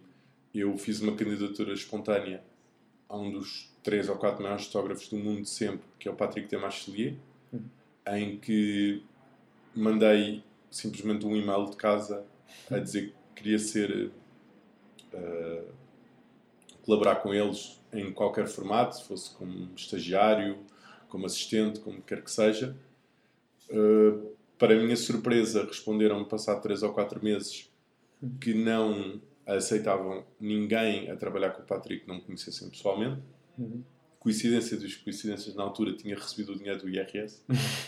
eu 0.54 0.78
fiz 0.78 1.02
uma 1.02 1.14
candidatura 1.14 1.74
espontânea 1.74 2.42
a 3.06 3.18
um 3.18 3.30
dos 3.30 3.70
três 3.82 4.08
ou 4.08 4.16
quatro 4.16 4.42
maiores 4.42 4.64
fotógrafos 4.64 5.08
do 5.08 5.18
mundo 5.18 5.42
de 5.42 5.50
sempre, 5.50 5.86
que 5.98 6.08
é 6.08 6.10
o 6.10 6.14
Patrick 6.14 6.48
Demachelier, 6.48 7.14
em 8.06 8.38
que 8.38 9.02
mandei 9.74 10.42
simplesmente 10.70 11.26
um 11.26 11.36
e-mail 11.36 11.68
de 11.68 11.76
casa 11.76 12.24
a 12.70 12.78
dizer 12.78 13.12
que 13.34 13.42
queria 13.42 13.58
ser 13.58 14.10
eh, 15.12 15.64
colaborar 16.86 17.16
com 17.16 17.34
eles 17.34 17.80
em 17.92 18.12
qualquer 18.12 18.46
formato, 18.46 18.96
se 18.96 19.04
fosse 19.04 19.30
como 19.34 19.70
estagiário, 19.74 20.58
como 21.08 21.26
assistente, 21.26 21.80
como 21.80 22.00
quer 22.00 22.22
que 22.22 22.30
seja. 22.30 22.76
Uh, 23.68 24.36
para 24.56 24.74
a 24.74 24.78
minha 24.78 24.96
surpresa, 24.96 25.64
responderam-me 25.64 26.24
passado 26.24 26.62
3 26.62 26.84
ou 26.84 26.92
4 26.92 27.22
meses 27.22 27.70
que 28.40 28.54
não 28.54 29.20
aceitavam 29.44 30.24
ninguém 30.40 31.10
a 31.10 31.16
trabalhar 31.16 31.50
com 31.50 31.62
o 31.62 31.64
Patrick 31.64 32.02
que 32.02 32.08
não 32.08 32.16
me 32.16 32.20
conhecessem 32.22 32.68
pessoalmente. 32.70 33.20
Uhum. 33.58 33.82
Coincidência 34.20 34.76
dos 34.76 34.96
coincidências, 34.96 35.54
na 35.54 35.62
altura 35.62 35.92
tinha 35.96 36.14
recebido 36.14 36.52
o 36.52 36.56
dinheiro 36.56 36.80
do 36.80 36.88
IRS. 36.88 37.42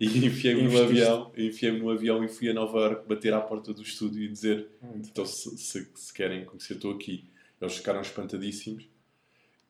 e 0.00 0.26
enfiei-me 0.26 0.62
no 0.62 0.82
avião, 0.82 1.32
enfiei-me 1.36 1.78
no 1.80 1.90
avião 1.90 2.24
e 2.24 2.28
fui 2.28 2.48
a 2.50 2.54
Nova 2.54 2.78
Iorque 2.78 3.08
bater 3.08 3.32
à 3.34 3.40
porta 3.40 3.72
do 3.72 3.82
estúdio 3.82 4.22
e 4.22 4.28
dizer 4.28 4.68
Muito 4.82 5.08
então, 5.10 5.24
se, 5.26 5.56
se- 5.58 5.90
se 5.94 6.12
querem 6.12 6.44
conhecer, 6.44 6.74
estou 6.74 6.92
aqui. 6.94 7.28
Eles 7.60 7.76
ficaram 7.76 8.00
espantadíssimos 8.00 8.88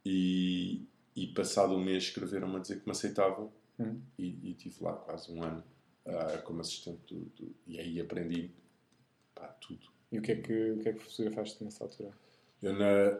e, 0.04 0.82
e 1.14 1.26
passado 1.28 1.74
um 1.74 1.82
mês 1.82 2.04
escreveram-me 2.04 2.56
a 2.56 2.58
dizer 2.60 2.80
que 2.80 2.86
me 2.86 2.92
aceitavam 2.92 3.52
Uhum. 3.78 4.00
e, 4.18 4.50
e 4.50 4.54
tive 4.54 4.76
lá 4.84 4.92
quase 4.92 5.32
um 5.32 5.42
ano 5.42 5.64
ah, 6.06 6.38
como 6.44 6.60
assistente 6.60 7.00
do, 7.08 7.20
do- 7.36 7.54
e 7.66 7.80
aí 7.80 7.98
aprendi 8.00 8.50
pá, 9.34 9.46
tudo. 9.60 9.80
E 10.12 10.18
o 10.18 10.22
que 10.22 10.32
é 10.32 10.36
que, 10.36 10.70
o 10.72 10.78
que, 10.78 10.88
é 10.90 10.92
que 10.92 10.98
fotografaste 11.02 11.64
nessa 11.64 11.82
altura? 11.84 12.12
Eu 12.62 12.74
na- 12.74 13.18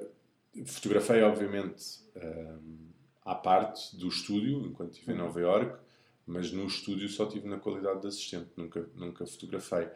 fotografei, 0.67 1.23
obviamente, 1.23 2.01
ahm, 2.15 2.77
à 3.25 3.35
parte 3.35 3.97
do 3.97 4.09
estúdio, 4.09 4.67
enquanto 4.67 4.93
estive 4.93 5.13
em 5.13 5.17
Nova 5.17 5.41
York, 5.41 5.79
mas 6.27 6.53
no 6.53 6.67
estúdio 6.67 7.09
só 7.09 7.27
tive 7.27 7.49
na 7.49 7.59
qualidade 7.59 8.03
de 8.03 8.07
assistente, 8.09 8.49
nunca, 8.57 8.89
nunca 8.95 9.27
fotografei. 9.27 9.89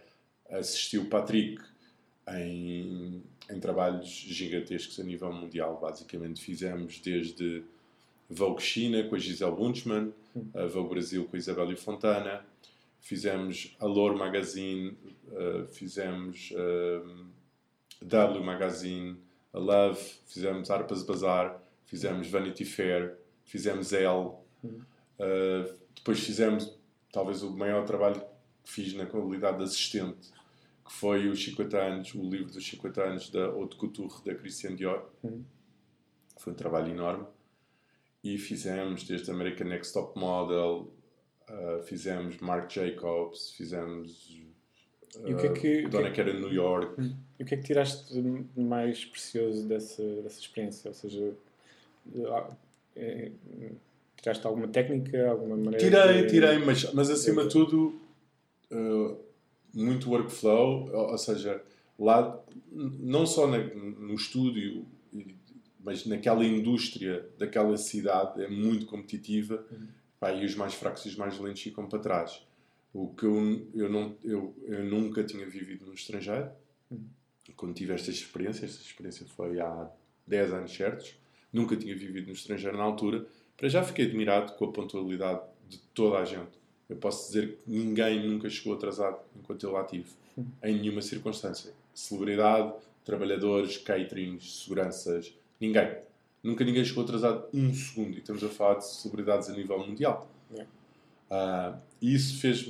Assisti 0.51 0.99
o 0.99 1.07
Patrick 1.07 1.63
em, 2.29 3.23
em 3.51 3.61
trabalhos 3.61 4.09
gigantescos 4.09 4.99
a 4.99 5.05
nível 5.05 5.33
mundial, 5.33 5.79
basicamente. 5.81 6.43
Fizemos 6.43 6.99
desde 6.99 7.65
Vogue 8.29 8.61
China 8.61 9.05
com 9.05 9.15
a 9.15 9.19
Gisele 9.19 9.53
Bunchman, 9.53 10.13
a 10.55 10.67
Vogue 10.67 10.91
Brasil 10.91 11.25
com 11.25 11.37
a 11.37 11.39
Isabel 11.39 11.77
Fontana, 11.77 12.45
fizemos 13.01 13.77
Allure 13.79 14.17
Magazine, 14.17 14.97
uh, 15.29 15.67
fizemos 15.69 16.53
uh, 16.53 17.27
W 18.03 18.45
Magazine, 18.45 19.17
a 19.53 19.59
Love, 19.59 20.01
fizemos 20.27 20.71
Harper's 20.71 21.03
Bazaar, 21.03 21.63
fizemos 21.87 22.27
Vanity 22.27 22.65
Fair, 22.65 23.17
fizemos 23.45 23.93
Elle, 23.93 24.33
uh, 24.65 25.86
depois 26.07 26.21
fizemos 26.21 26.73
talvez 27.11 27.43
o 27.43 27.51
maior 27.51 27.85
trabalho 27.85 28.21
que 28.63 28.71
fiz 28.71 28.95
na 28.95 29.07
qualidade 29.07 29.59
de 29.59 29.65
assistente, 29.65 30.31
que 30.85 30.93
foi 30.93 31.27
os 31.27 31.45
50 31.45 31.77
anos, 31.77 32.15
o 32.15 32.23
livro 32.23 32.53
dos 32.53 32.65
50 32.65 33.03
anos 33.03 33.29
da 33.29 33.47
Haute 33.47 33.75
Couture 33.75 34.15
da 34.25 34.33
Christian 34.37 34.77
Dior. 34.77 35.11
Foi 36.39 36.53
um 36.53 36.57
trabalho 36.57 36.93
enorme. 36.93 37.27
E 38.23 38.39
fizemos 38.39 39.03
desde 39.03 39.33
American 39.33 39.67
Next 39.67 39.93
Top 39.93 40.17
Model, 40.17 40.93
uh, 41.51 41.83
fizemos 41.83 42.39
Marc 42.39 42.73
Jacobs, 42.73 43.51
fizemos 43.51 44.31
E 45.25 45.35
o 45.35 45.37
que 45.37 45.47
é 45.49 45.53
que- 45.53 45.89
Dona 45.89 46.13
que 46.13 46.21
é 46.21 46.25
que 46.25 46.33
New 46.35 46.53
York. 46.53 47.03
E 47.41 47.43
o 47.43 47.47
que 47.47 47.55
é 47.55 47.57
que 47.57 47.65
tiraste 47.65 48.15
mais 48.57 49.05
precioso 49.05 49.67
dessa, 49.67 50.05
dessa 50.23 50.39
experiência? 50.39 50.89
Ou 50.89 50.95
seja, 50.95 51.37
ah, 52.29 52.55
é, 52.95 53.33
tiraste 54.17 54.47
alguma 54.47 54.69
técnica, 54.69 55.29
alguma 55.31 55.57
maneira 55.57 55.79
Tirei, 55.79 56.23
de- 56.23 56.31
tirei, 56.31 56.59
mas, 56.59 56.93
mas 56.93 57.11
acima 57.11 57.45
de 57.45 57.51
tudo, 57.51 58.01
uh, 58.73 59.19
muito 59.75 60.11
workflow, 60.11 60.91
ou, 60.93 61.11
ou 61.13 61.19
seja, 61.19 61.63
lá, 61.99 62.39
não 62.73 63.27
só 63.27 63.47
na- 63.47 63.59
no 63.59 64.15
estúdio, 64.15 64.85
mas 65.83 66.05
naquela 66.07 66.45
indústria 66.45 67.29
daquela 67.39 67.77
cidade 67.77 68.43
é 68.43 68.49
muito 68.49 68.87
competitiva, 68.87 69.65
pá, 70.19 70.33
e 70.33 70.45
os 70.45 70.55
mais 70.55 70.75
fracos 70.75 71.05
e 71.05 71.09
os 71.09 71.17
mais 71.17 71.39
lentos 71.39 71.63
ficam 71.63 71.87
para 71.87 71.99
trás. 72.01 72.43
O 72.93 73.09
que 73.15 73.25
eu, 73.25 73.67
eu, 73.75 73.89
não, 73.91 74.17
eu, 74.25 74.55
eu 74.65 74.83
nunca 74.85 75.23
tinha 75.23 75.47
vivido 75.47 75.85
no 75.87 75.93
estrangeiro, 75.95 76.49
quando 77.55 77.75
tive 77.75 77.93
esta 77.93 78.11
experiência, 78.11 78.65
esta 78.65 78.83
experiência 78.83 79.25
foi 79.27 79.61
há 79.61 79.89
10 80.27 80.53
anos 80.53 80.75
certos, 80.75 81.15
nunca 81.53 81.77
tinha 81.77 81.95
vivido 81.95 82.27
no 82.27 82.33
estrangeiro 82.33 82.77
na 82.77 82.83
altura, 82.83 83.25
para 83.57 83.69
já 83.69 83.83
fiquei 83.83 84.07
admirado 84.07 84.53
com 84.53 84.67
a 84.67 84.73
pontualidade 84.73 85.41
de 85.69 85.79
toda 85.95 86.19
a 86.19 86.25
gente. 86.25 86.57
Eu 86.89 86.97
posso 86.97 87.29
dizer 87.29 87.57
que 87.57 87.71
ninguém 87.71 88.29
nunca 88.29 88.49
chegou 88.49 88.75
atrasado 88.75 89.19
enquanto 89.37 89.65
eu 89.65 89.73
lá 89.73 89.83
estive, 89.83 90.11
em 90.63 90.79
nenhuma 90.79 91.03
circunstância. 91.03 91.73
Celebridade, 91.95 92.75
trabalhadores, 93.05 93.79
caterings, 93.79 94.63
seguranças, 94.63 95.35
ninguém. 95.61 95.97
Nunca 96.43 96.65
ninguém 96.65 96.85
chegou 96.85 97.03
atrasado 97.03 97.47
um 97.53 97.73
segundo. 97.75 98.15
E 98.15 98.19
estamos 98.19 98.45
a 98.45 98.49
falar 98.49 98.75
de 98.75 98.87
celebridades 98.87 99.49
a 99.49 99.53
nível 99.53 99.85
mundial. 99.85 100.31
Yeah. 100.53 100.71
Ah, 101.29 101.79
e 102.01 102.15
isso 102.15 102.39
fez 102.39 102.69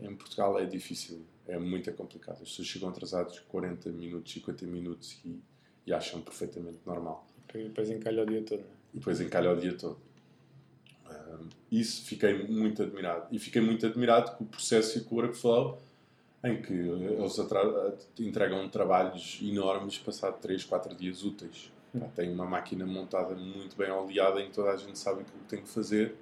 em 0.00 0.14
Portugal 0.14 0.58
é 0.58 0.66
difícil, 0.66 1.22
é 1.46 1.58
muito 1.58 1.92
complicado. 1.92 2.42
As 2.42 2.48
pessoas 2.48 2.68
chegam 2.68 2.88
atrasados 2.88 3.38
40 3.40 3.90
minutos, 3.90 4.32
50 4.32 4.66
minutos 4.66 5.18
e, 5.24 5.40
e 5.86 5.92
acham 5.92 6.20
perfeitamente 6.20 6.78
normal. 6.86 7.26
E 7.54 7.64
depois 7.64 7.90
encalha 7.90 8.22
o 8.22 8.26
dia 8.26 8.42
todo. 8.42 8.60
é? 8.60 8.64
E 8.94 8.98
depois 8.98 9.20
encalha 9.20 9.52
o 9.52 9.56
dia 9.56 9.74
todo. 9.74 9.98
Ah, 11.32 11.38
isso 11.70 12.04
fiquei 12.04 12.46
muito 12.46 12.82
admirado. 12.82 13.26
E 13.32 13.38
fiquei 13.38 13.62
muito 13.62 13.86
admirado 13.86 14.32
com 14.36 14.44
o 14.44 14.46
processo 14.46 14.98
e 14.98 15.00
com 15.02 15.14
o 15.14 15.18
workflow 15.18 15.80
em 16.44 16.60
que 16.60 16.72
eles 16.72 17.38
atra- 17.38 17.94
entregam 18.18 18.68
trabalhos 18.68 19.38
enormes 19.42 19.96
passado 19.98 20.40
3, 20.40 20.64
4 20.64 20.94
dias 20.94 21.22
úteis. 21.24 21.70
Pá, 21.98 22.06
Tem 22.16 22.32
uma 22.32 22.44
máquina 22.46 22.84
montada 22.86 23.34
muito 23.34 23.76
bem 23.76 23.90
oleada 23.90 24.40
em 24.40 24.46
que 24.46 24.52
toda 24.54 24.70
a 24.70 24.76
gente 24.76 24.98
sabe 24.98 25.20
aquilo 25.20 25.38
que 25.44 25.48
tem 25.48 25.62
que 25.62 25.68
fazer 25.68 26.14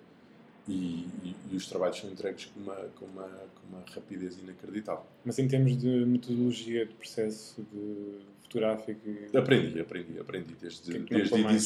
e, 0.69 1.07
e- 1.25 1.37
e 1.52 1.57
os 1.57 1.67
trabalhos 1.69 1.99
são 1.99 2.11
entregues 2.11 2.47
com 2.47 2.61
uma, 2.61 2.75
com, 2.99 3.07
uma, 3.07 3.23
com 3.25 3.67
uma 3.76 3.83
rapidez 3.95 4.37
inacreditável. 4.38 5.05
Mas 5.25 5.38
em 5.38 5.49
termos 5.49 5.76
de 5.79 5.87
metodologia 6.05 6.85
de 6.87 6.93
processo 6.95 7.62
de 7.73 8.19
fotográfico 8.43 9.00
Aprendi, 9.35 9.81
aprendi, 9.81 10.19
aprendi 10.19 10.55
desde, 10.61 10.97
é 10.97 10.99
desde 10.99 11.29
foi 11.31 11.40
mais? 11.43 11.62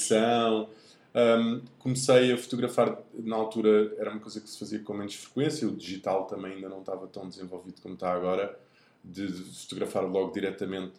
Hum, 1.16 1.62
comecei 1.78 2.32
a 2.32 2.36
fotografar, 2.36 3.00
na 3.14 3.36
altura 3.36 3.94
era 3.98 4.10
uma 4.10 4.18
coisa 4.20 4.40
que 4.40 4.48
se 4.50 4.58
fazia 4.58 4.80
com 4.80 4.94
menos 4.94 5.14
frequência, 5.14 5.68
o 5.68 5.76
digital 5.76 6.26
também 6.26 6.54
ainda 6.54 6.68
não 6.68 6.80
estava 6.80 7.06
tão 7.06 7.28
desenvolvido 7.28 7.80
como 7.80 7.94
está 7.94 8.12
agora, 8.12 8.58
de, 9.04 9.26
de 9.30 9.60
fotografar 9.62 10.04
logo 10.04 10.32
diretamente 10.32 10.94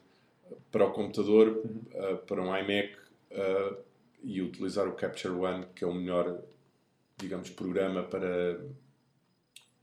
para 0.72 0.86
o 0.86 0.92
computador, 0.94 1.48
Uhum. 1.66 1.82
uh, 2.14 2.18
para 2.26 2.42
um 2.42 2.56
iMac 2.56 2.96
uh, 3.32 3.78
e 4.24 4.42
utilizar 4.42 4.88
o 4.88 4.94
Capture 4.94 5.34
One, 5.34 5.66
que 5.76 5.84
é 5.84 5.88
o 5.88 5.94
melhor, 5.94 6.40
digamos, 7.18 7.50
programa 7.50 8.04
para, 8.04 8.64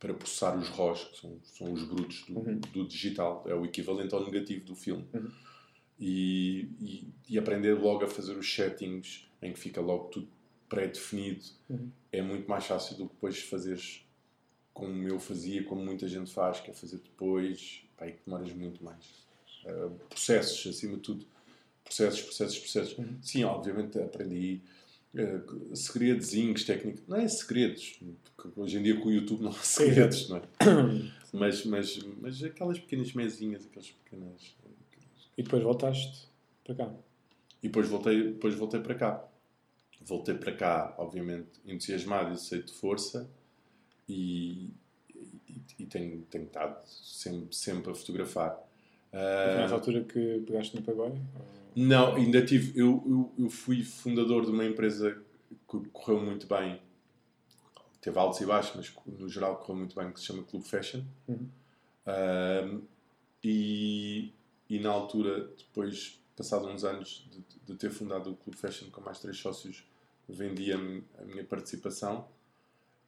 para 0.00 0.14
processar 0.14 0.56
os 0.56 0.68
RAWs, 0.70 1.04
que 1.04 1.20
são, 1.20 1.38
são 1.44 1.72
os 1.72 1.84
brutos 1.84 2.24
do, 2.26 2.38
Uhum. 2.38 2.60
do 2.72 2.86
digital, 2.86 3.44
é 3.46 3.54
o 3.54 3.64
equivalente 3.64 4.14
ao 4.14 4.24
negativo 4.24 4.64
do 4.64 4.74
filme 4.74 5.06
Uhum. 5.12 5.30
E, 5.98 6.68
e, 6.80 7.08
e 7.28 7.38
aprender 7.38 7.74
logo 7.74 8.04
a 8.04 8.08
fazer 8.08 8.36
os 8.36 8.52
settings 8.52 9.28
em 9.40 9.52
que 9.52 9.58
fica 9.58 9.80
logo 9.80 10.04
tudo 10.08 10.28
pré-definido 10.68 11.44
Uhum. 11.68 11.90
é 12.10 12.22
muito 12.22 12.48
mais 12.48 12.64
fácil 12.64 12.96
do 12.96 13.06
que 13.06 13.14
depois 13.14 13.38
fazeres 13.40 14.04
como 14.72 15.06
eu 15.06 15.20
fazia, 15.20 15.62
como 15.64 15.84
muita 15.84 16.08
gente 16.08 16.32
faz, 16.32 16.60
que 16.60 16.70
é 16.70 16.74
fazer 16.74 16.96
depois, 16.96 17.82
pá, 17.96 18.06
e 18.08 18.12
que 18.12 18.20
demoras 18.24 18.52
muito 18.54 18.82
mais. 18.82 19.04
Uh, 19.66 19.90
processos, 20.08 20.66
acima 20.66 20.96
de 20.96 21.02
tudo. 21.02 21.26
Processos, 21.84 22.22
processos, 22.22 22.58
processos. 22.58 22.98
Uhum. 22.98 23.18
Sim, 23.22 23.44
obviamente 23.44 23.98
aprendi 23.98 24.60
uh, 25.14 25.76
segredozinhos, 25.76 26.64
técnicos. 26.64 27.02
Não 27.06 27.18
é 27.18 27.28
segredos, 27.28 28.00
porque 28.34 28.60
hoje 28.60 28.78
em 28.78 28.82
dia 28.82 28.98
com 28.98 29.08
o 29.08 29.12
YouTube 29.12 29.42
não 29.42 29.50
há 29.50 29.54
segredos, 29.54 30.28
não 30.28 30.38
é? 30.38 30.42
Mas, 31.34 31.64
mas, 31.64 31.98
mas 32.20 32.44
aquelas 32.44 32.78
pequenas 32.78 33.14
mesinhas, 33.14 33.64
aquelas 33.64 33.90
pequenas. 33.90 34.54
E 35.42 35.44
depois 35.44 35.62
voltaste 35.64 36.28
para 36.62 36.74
cá. 36.76 36.94
E 37.60 37.66
depois 37.66 37.88
voltei, 37.88 38.32
depois 38.32 38.54
voltei 38.54 38.80
para 38.80 38.94
cá. 38.94 39.24
Voltei 40.00 40.34
para 40.36 40.52
cá, 40.52 40.94
obviamente, 40.98 41.50
entusiasmado 41.66 42.32
e 42.32 42.38
cheio 42.38 42.62
de 42.62 42.72
força 42.72 43.28
e, 44.08 44.70
e, 45.48 45.62
e 45.80 45.86
tenho, 45.86 46.22
tenho 46.30 46.44
estado 46.44 46.80
sempre, 46.86 47.54
sempre 47.54 47.90
a 47.90 47.94
fotografar. 47.94 48.56
Ah, 49.12 49.56
nessa 49.62 49.74
altura 49.74 50.04
que 50.04 50.42
pegaste 50.46 50.80
no? 50.80 51.02
Ou- 51.02 51.18
não, 51.74 52.14
ainda 52.14 52.44
tive. 52.44 52.78
Eu, 52.78 53.02
eu, 53.06 53.44
eu 53.44 53.50
fui 53.50 53.82
fundador 53.82 54.44
de 54.44 54.52
uma 54.52 54.64
empresa 54.64 55.20
que 55.68 55.88
correu 55.92 56.20
muito 56.20 56.46
bem. 56.46 56.80
Teve 58.00 58.18
altos 58.18 58.40
e 58.40 58.46
baixos, 58.46 58.74
mas 58.76 59.18
no 59.18 59.28
geral 59.28 59.56
correu 59.56 59.76
muito 59.76 59.96
bem, 59.96 60.12
que 60.12 60.20
se 60.20 60.26
chama 60.26 60.42
Club 60.44 60.62
Fashion. 60.62 61.02
Uhum. 61.28 61.48
Um, 62.06 62.82
e, 63.44 64.32
e 64.72 64.78
na 64.78 64.88
altura, 64.88 65.50
depois, 65.58 66.18
passado 66.34 66.66
uns 66.66 66.82
anos 66.82 67.28
de, 67.30 67.44
de 67.66 67.78
ter 67.78 67.90
fundado 67.90 68.30
o 68.30 68.36
Club 68.36 68.56
Fashion 68.56 68.88
com 68.90 69.02
mais 69.02 69.18
três 69.18 69.36
sócios, 69.36 69.84
vendi 70.26 70.72
a, 70.72 70.76
a 70.76 71.24
minha 71.26 71.44
participação 71.44 72.26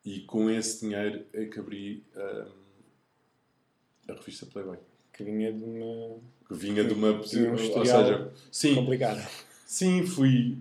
e 0.05 0.21
com 0.21 0.51
esse 0.51 0.81
dinheiro 0.85 1.25
é 1.33 1.47
que 1.47 1.59
abri 1.59 2.05
um, 2.15 4.13
a 4.13 4.15
revista 4.15 4.45
Playboy. 4.45 4.77
Que 5.11 5.25
vinha 5.25 5.51
de 5.55 5.65
uma 5.65 6.21
Que 6.47 6.55
vinha 6.55 6.85
de 6.85 6.93
uma. 6.93 7.15
De 7.21 7.47
um 7.47 7.53
ou 7.53 7.87
seja, 7.87 8.31
sim, 8.53 8.75
complicada. 8.75 9.27
Sim, 9.65 10.05
fui, 10.05 10.59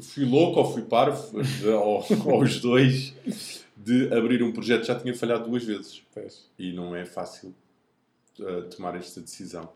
fui 0.00 0.24
louco 0.24 0.60
ou 0.60 0.72
fui 0.72 0.82
parvo, 0.82 1.36
ou, 1.82 2.32
ou 2.32 2.42
os 2.44 2.60
dois, 2.60 3.12
de 3.76 4.14
abrir 4.14 4.40
um 4.40 4.52
projeto. 4.52 4.84
Já 4.84 5.00
tinha 5.00 5.16
falhado 5.16 5.48
duas 5.50 5.64
vezes 5.64 6.00
Pois. 6.14 6.48
e 6.56 6.72
não 6.72 6.94
é 6.94 7.04
fácil 7.04 7.52
uh, 8.38 8.62
tomar 8.68 8.94
esta 8.94 9.20
decisão. 9.20 9.68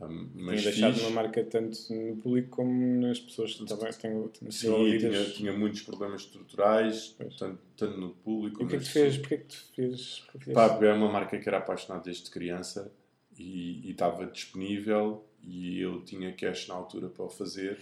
Um, 0.00 0.28
Tinha 0.30 0.44
mas 0.44 0.62
deixado 0.64 0.94
fiz, 0.94 1.02
uma 1.02 1.10
marca 1.10 1.44
tanto 1.44 1.78
no 1.92 2.16
público 2.16 2.48
como 2.48 3.00
nas 3.02 3.20
pessoas 3.20 3.54
que 3.54 3.66
também 3.66 3.92
têm, 3.92 4.50
sim, 4.50 4.98
tinha, 4.98 5.24
tinha 5.26 5.52
muitos 5.52 5.82
problemas 5.82 6.22
estruturais, 6.22 7.14
tanto, 7.36 7.58
tanto 7.76 8.00
no 8.00 8.10
público 8.10 8.62
E 8.62 8.64
o 8.64 8.68
que 8.68 8.76
é 8.76 8.78
que 8.78 8.84
te 8.84 8.90
fez? 8.90 9.18
Porquê 9.18 9.38
que 9.38 9.46
te 9.48 9.64
fez? 9.74 10.22
Pá, 10.54 10.78
é 10.80 10.92
uma 10.94 11.12
marca 11.12 11.38
que 11.38 11.46
era 11.46 11.58
apaixonado 11.58 12.04
desde 12.04 12.30
criança 12.30 12.90
e 13.38 13.80
e 13.84 13.90
estava 13.90 14.26
disponível 14.26 15.24
e 15.42 15.80
eu 15.80 16.02
tinha 16.02 16.32
cash 16.32 16.68
na 16.68 16.74
altura 16.74 17.08
para 17.08 17.24
o 17.24 17.30
fazer 17.30 17.78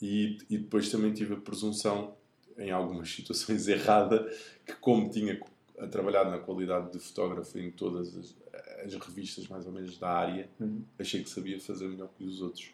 e, 0.00 0.38
e 0.50 0.58
depois 0.58 0.90
também 0.90 1.12
tive 1.12 1.34
a 1.34 1.36
presunção 1.36 2.16
em 2.58 2.70
algumas 2.70 3.10
situações 3.14 3.68
errada 3.68 4.28
que 4.66 4.74
como 4.74 5.10
tinha 5.10 5.36
co- 5.76 5.86
trabalhado 5.88 6.30
na 6.30 6.38
qualidade 6.38 6.92
de 6.92 6.98
fotógrafo 6.98 7.58
em 7.58 7.70
todas 7.70 8.16
as, 8.16 8.36
as 8.84 8.94
revistas 8.94 9.46
mais 9.48 9.66
ou 9.66 9.72
menos 9.72 9.98
da 9.98 10.08
área 10.10 10.48
Uhum. 10.60 10.82
achei 10.98 11.22
que 11.22 11.30
sabia 11.30 11.58
fazer 11.60 11.88
melhor 11.88 12.08
que 12.16 12.24
os 12.24 12.40
outros 12.42 12.70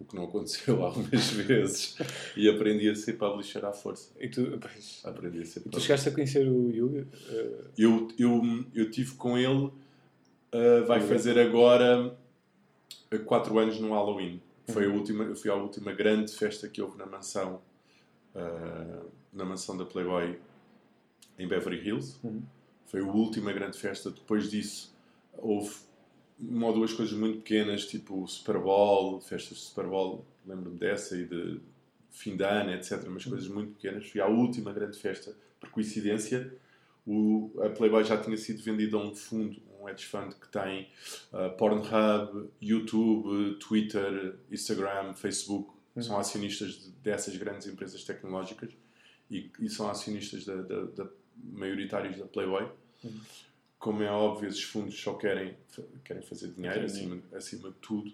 o 0.00 0.04
que 0.04 0.14
não 0.14 0.24
aconteceu 0.26 0.80
algumas 0.84 1.28
vezes, 1.30 1.96
e 2.36 2.48
aprendi 2.48 2.88
a 2.88 2.94
ser 2.94 3.14
publisher 3.14 3.64
à 3.64 3.72
força. 3.72 4.12
E 4.20 4.28
tu, 4.28 4.56
pois, 4.60 5.00
Aprendi 5.04 5.40
a 5.40 5.44
ser 5.44 5.58
e 5.58 5.62
tu 5.62 5.64
publisher. 5.64 5.86
chegaste 5.86 6.08
a 6.08 6.12
conhecer 6.12 6.48
o 6.48 6.70
Yuga? 6.70 7.04
Eh, 7.28 7.64
Eu, 7.78 8.06
eu, 8.16 8.40
eu 8.76 8.90
tive 8.92 9.16
com 9.16 9.36
ele, 9.36 9.64
uh, 9.66 10.86
vai 10.86 11.00
fazer 11.00 11.36
agora 11.36 12.16
4 13.26 13.58
anos 13.58 13.80
no 13.80 13.90
Halloween. 13.90 14.40
Foi 14.68 14.84
a 14.86 14.88
última, 14.88 15.24
eu 15.24 15.34
fui 15.34 15.50
à 15.50 15.54
última 15.56 15.92
grande 15.92 16.30
festa 16.32 16.68
que 16.68 16.80
houve 16.80 16.96
na 16.96 17.04
mansão, 17.06 17.60
uh, 18.36 19.04
na 19.32 19.44
mansão 19.44 19.76
da 19.76 19.84
Playboy 19.84 20.38
em 21.38 21.46
Beverly 21.46 21.86
Hills. 21.86 22.18
Uhum. 22.24 22.42
Foi 22.86 23.00
a 23.00 23.04
última 23.04 23.52
grande 23.52 23.78
festa. 23.78 24.10
Depois 24.10 24.50
disso, 24.50 24.94
houve 25.36 25.74
uma 26.38 26.68
ou 26.68 26.72
duas 26.72 26.92
coisas 26.92 27.16
muito 27.18 27.38
pequenas, 27.38 27.86
tipo 27.86 28.22
o 28.22 28.26
Super 28.28 28.58
Bowl, 28.58 29.20
festas 29.20 29.58
de 29.58 29.64
Super 29.64 29.86
Bowl, 29.86 30.24
lembro-me 30.46 30.78
dessa, 30.78 31.16
e 31.16 31.24
de 31.26 31.60
fim 32.10 32.36
de 32.36 32.44
ano, 32.44 32.70
etc. 32.72 33.04
Mas 33.08 33.24
coisas 33.24 33.48
muito 33.48 33.72
pequenas. 33.74 34.06
Fui 34.08 34.20
à 34.20 34.26
última 34.26 34.72
grande 34.72 34.98
festa, 34.98 35.36
por 35.60 35.70
coincidência. 35.70 36.52
O, 37.06 37.50
a 37.62 37.68
Playboy 37.70 38.04
já 38.04 38.16
tinha 38.20 38.36
sido 38.36 38.62
vendida 38.62 38.96
a 38.96 39.00
um 39.00 39.14
fundo, 39.14 39.60
um 39.80 39.88
hedge 39.88 40.04
fund 40.06 40.34
que 40.34 40.48
tem 40.48 40.88
uh, 41.32 41.56
Pornhub, 41.56 42.48
YouTube, 42.60 43.56
Twitter, 43.58 44.36
Instagram, 44.50 45.14
Facebook. 45.14 45.70
São 46.00 46.16
acionistas 46.18 46.74
de- 46.74 46.90
dessas 47.02 47.34
grandes 47.36 47.66
empresas 47.66 48.04
tecnológicas 48.04 48.70
e, 49.30 49.50
e 49.58 49.68
são 49.68 49.88
acionistas 49.90 50.44
da, 50.44 50.54
da- 50.62 50.84
da- 50.84 51.10
maioritários 51.44 52.16
da 52.18 52.26
Playboy. 52.26 52.68
Como 53.78 54.02
é 54.02 54.10
óbvio, 54.10 54.48
esses 54.48 54.62
fundos 54.62 55.00
só 55.00 55.14
querem, 55.14 55.54
querem 56.04 56.22
fazer 56.22 56.48
dinheiro 56.48 56.84
acima, 56.84 57.20
acima 57.32 57.68
de 57.70 57.76
tudo. 57.76 58.12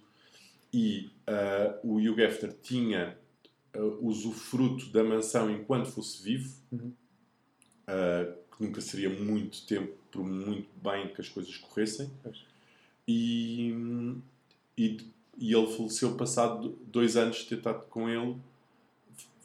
E 0.73 1.11
uh, 1.28 1.88
o 1.88 1.97
Hugh 1.97 2.21
Hefner 2.21 2.52
tinha 2.62 3.16
uh, 3.75 4.07
usufruto 4.07 4.90
da 4.90 5.02
mansão 5.02 5.50
enquanto 5.50 5.87
fosse 5.90 6.23
vivo, 6.23 6.52
Uhum. 6.73 6.93
uh, 7.88 8.35
que 8.57 8.62
nunca 8.64 8.81
seria 8.81 9.09
muito 9.09 9.64
tempo, 9.66 9.97
por 10.11 10.25
muito 10.25 10.69
bem 10.83 11.09
que 11.14 11.21
as 11.21 11.28
coisas 11.28 11.57
corressem. 11.57 12.11
E, 13.07 13.73
e, 14.76 14.97
e 15.38 15.52
ele 15.54 15.66
faleceu 15.76 16.16
passado 16.16 16.78
dois 16.87 17.16
anos 17.16 17.38
de 17.38 17.47
ter 17.47 17.59
estado 17.59 17.85
com 17.87 18.09
ele. 18.09 18.37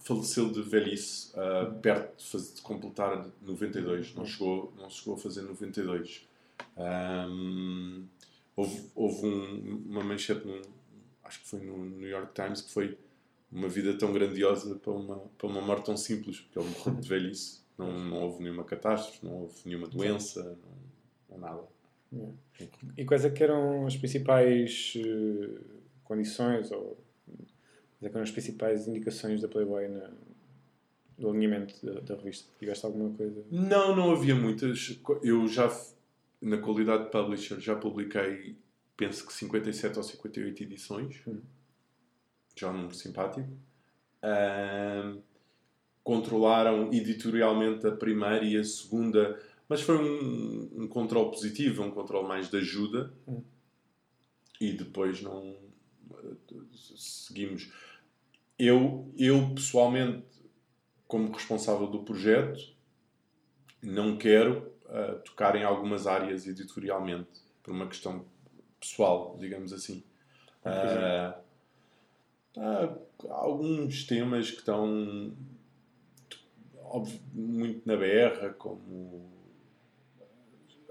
Faleceu 0.09 0.51
de 0.51 0.61
velhice, 0.63 1.31
uh, 1.35 1.71
perto 1.81 2.17
de, 2.17 2.25
faz- 2.31 2.55
de 2.55 2.61
completar 2.63 3.27
92. 3.43 4.15
Não 4.15 4.25
chegou, 4.25 4.73
não 4.75 4.89
chegou 4.89 5.13
a 5.13 5.17
fazer 5.17 5.43
92. 5.43 6.27
Um, 6.75 8.05
houve 8.55 8.89
houve 8.95 9.25
um- 9.27 9.83
uma 9.87 10.03
manchete, 10.03 10.47
num- 10.47 10.61
acho 11.23 11.41
que 11.41 11.47
foi 11.47 11.59
no 11.59 11.85
New 11.85 12.07
York 12.09 12.33
Times, 12.33 12.61
que 12.63 12.71
foi 12.71 12.97
uma 13.51 13.67
vida 13.69 13.93
tão 13.99 14.11
grandiosa 14.11 14.75
para 14.75 14.91
uma, 14.91 15.17
para 15.37 15.47
uma 15.47 15.61
morte 15.61 15.85
tão 15.85 15.95
simples, 15.97 16.39
porque 16.39 16.57
ele 16.59 16.69
morreu 16.69 16.95
de 16.95 17.07
velhice. 17.09 17.59
Não, 17.77 17.91
não 17.91 18.17
houve 18.23 18.41
nenhuma 18.43 18.63
catástrofe, 18.63 19.23
não 19.23 19.41
houve 19.43 19.53
nenhuma 19.65 19.87
doença, 19.87 20.57
não, 21.29 21.37
não 21.37 21.37
nada. 21.37 21.61
Yeah. 22.11 22.33
E 22.97 23.05
quais 23.05 23.23
é 23.23 23.29
que 23.29 23.43
eram 23.43 23.85
as 23.85 23.95
principais 23.95 24.93
eh, 24.97 25.59
condições 26.03 26.71
ou 26.71 26.97
quais 27.99 28.03
é 28.03 28.09
que 28.09 28.15
eram 28.15 28.23
as 28.23 28.31
principais 28.31 28.87
indicações 28.87 29.41
da 29.41 29.47
Playboy 29.47 29.87
na, 29.89 30.09
no 31.17 31.29
alinhamento 31.29 31.85
da, 31.85 31.99
da 31.99 32.15
revista? 32.15 32.49
Tiveste 32.57 32.85
alguma 32.85 33.09
coisa? 33.15 33.43
Não, 33.51 33.95
não 33.95 34.11
havia 34.11 34.33
muitas. 34.33 34.99
Eu 35.21 35.47
já, 35.47 35.69
na 36.41 36.57
qualidade 36.57 37.05
de 37.05 37.11
publisher, 37.11 37.59
já 37.59 37.75
publiquei, 37.75 38.55
penso 38.95 39.27
que 39.27 39.33
57 39.33 39.97
ou 39.97 40.03
58 40.03 40.63
edições. 40.63 41.21
Hum. 41.27 41.41
Já 42.55 42.67
é 42.67 42.69
um 42.71 42.73
número 42.73 42.95
simpático. 42.95 43.49
Controlaram 46.03 46.91
editorialmente 46.93 47.85
a 47.85 47.91
primeira 47.91 48.43
e 48.43 48.57
a 48.57 48.63
segunda, 48.63 49.39
mas 49.67 49.81
foi 49.81 49.97
um, 49.97 50.83
um 50.83 50.88
controle 50.88 51.29
positivo, 51.29 51.83
um 51.83 51.91
controle 51.91 52.27
mais 52.27 52.49
de 52.49 52.57
ajuda. 52.57 53.13
Hum. 53.27 53.41
E 54.59 54.71
depois 54.71 55.21
não. 55.21 55.55
Seguimos. 56.73 57.71
Eu, 58.60 59.10
eu 59.17 59.54
pessoalmente, 59.56 60.26
como 61.08 61.32
responsável 61.32 61.88
do 61.88 62.04
projeto, 62.04 62.60
não 63.82 64.17
quero 64.17 64.72
ah, 64.89 65.19
tocar 65.24 65.56
em 65.56 65.63
algumas 65.63 66.06
áreas 66.06 66.45
editorialmente, 66.45 67.30
por 67.63 67.74
uma 67.74 67.88
questão 67.88 68.26
pessoal, 68.80 69.38
digamos 69.39 69.72
assim. 69.72 70.04
Ah, 70.65 71.39
há 72.58 72.95
alguns 73.30 74.04
temas 74.06 74.52
que 74.52 74.58
estão 74.58 75.34
óbvio, 76.89 77.19
muito 77.34 77.88
na 77.88 77.95
berra, 77.95 78.50
como 78.54 79.30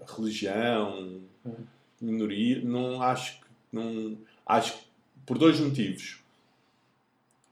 a 0.01 0.15
religião, 0.17 1.23
Hum. 1.45 1.55
minoria, 2.01 2.63
não 2.63 3.03
acho 3.03 3.41
que 3.41 3.47
não 3.73 4.17
acho 4.47 4.79
que 4.79 4.85
por 5.27 5.37
dois 5.39 5.61
motivos. 5.61 6.23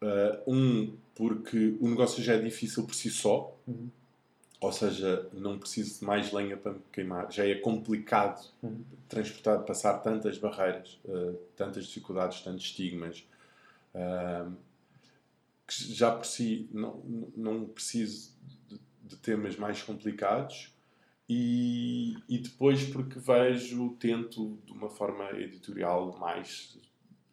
Ah, 0.03 0.41
um 0.47 0.95
porque 1.15 1.77
o 1.81 1.89
negócio 1.89 2.23
já 2.23 2.35
é 2.35 2.39
difícil 2.39 2.85
por 2.85 2.95
si 2.95 3.11
só, 3.11 3.57
Uhum. 3.67 3.89
ou 4.61 4.73
seja, 4.73 5.29
não 5.33 5.59
preciso 5.59 6.01
de 6.01 6.05
mais 6.05 6.33
lenha 6.33 6.57
para 6.57 6.73
me 6.73 6.81
queimar. 6.93 7.31
Já 7.33 7.47
é 7.47 7.55
complicado 7.57 8.45
Uhum. 8.63 8.85
transportar, 9.09 9.63
passar 9.65 9.99
tantas 9.99 10.39
barreiras, 10.39 10.99
ah, 11.09 11.33
tantas 11.57 11.87
dificuldades, 11.87 12.41
tantos 12.43 12.65
estigmas. 12.65 13.25
ah, 13.95 14.51
que 15.67 15.93
já 15.95 16.13
por 16.13 16.25
si 16.27 16.69
não, 16.73 17.03
não 17.37 17.65
preciso 17.67 18.31
de, 18.69 18.79
de 19.03 19.17
temas 19.17 19.57
mais 19.57 19.83
complicados 19.83 20.73
e, 21.29 22.15
e 22.29 22.39
depois 22.39 22.85
porque 22.85 23.19
vejo, 23.19 23.97
tento 23.99 24.59
de 24.65 24.73
uma 24.73 24.89
forma 24.89 25.29
editorial 25.33 26.17
mais 26.21 26.79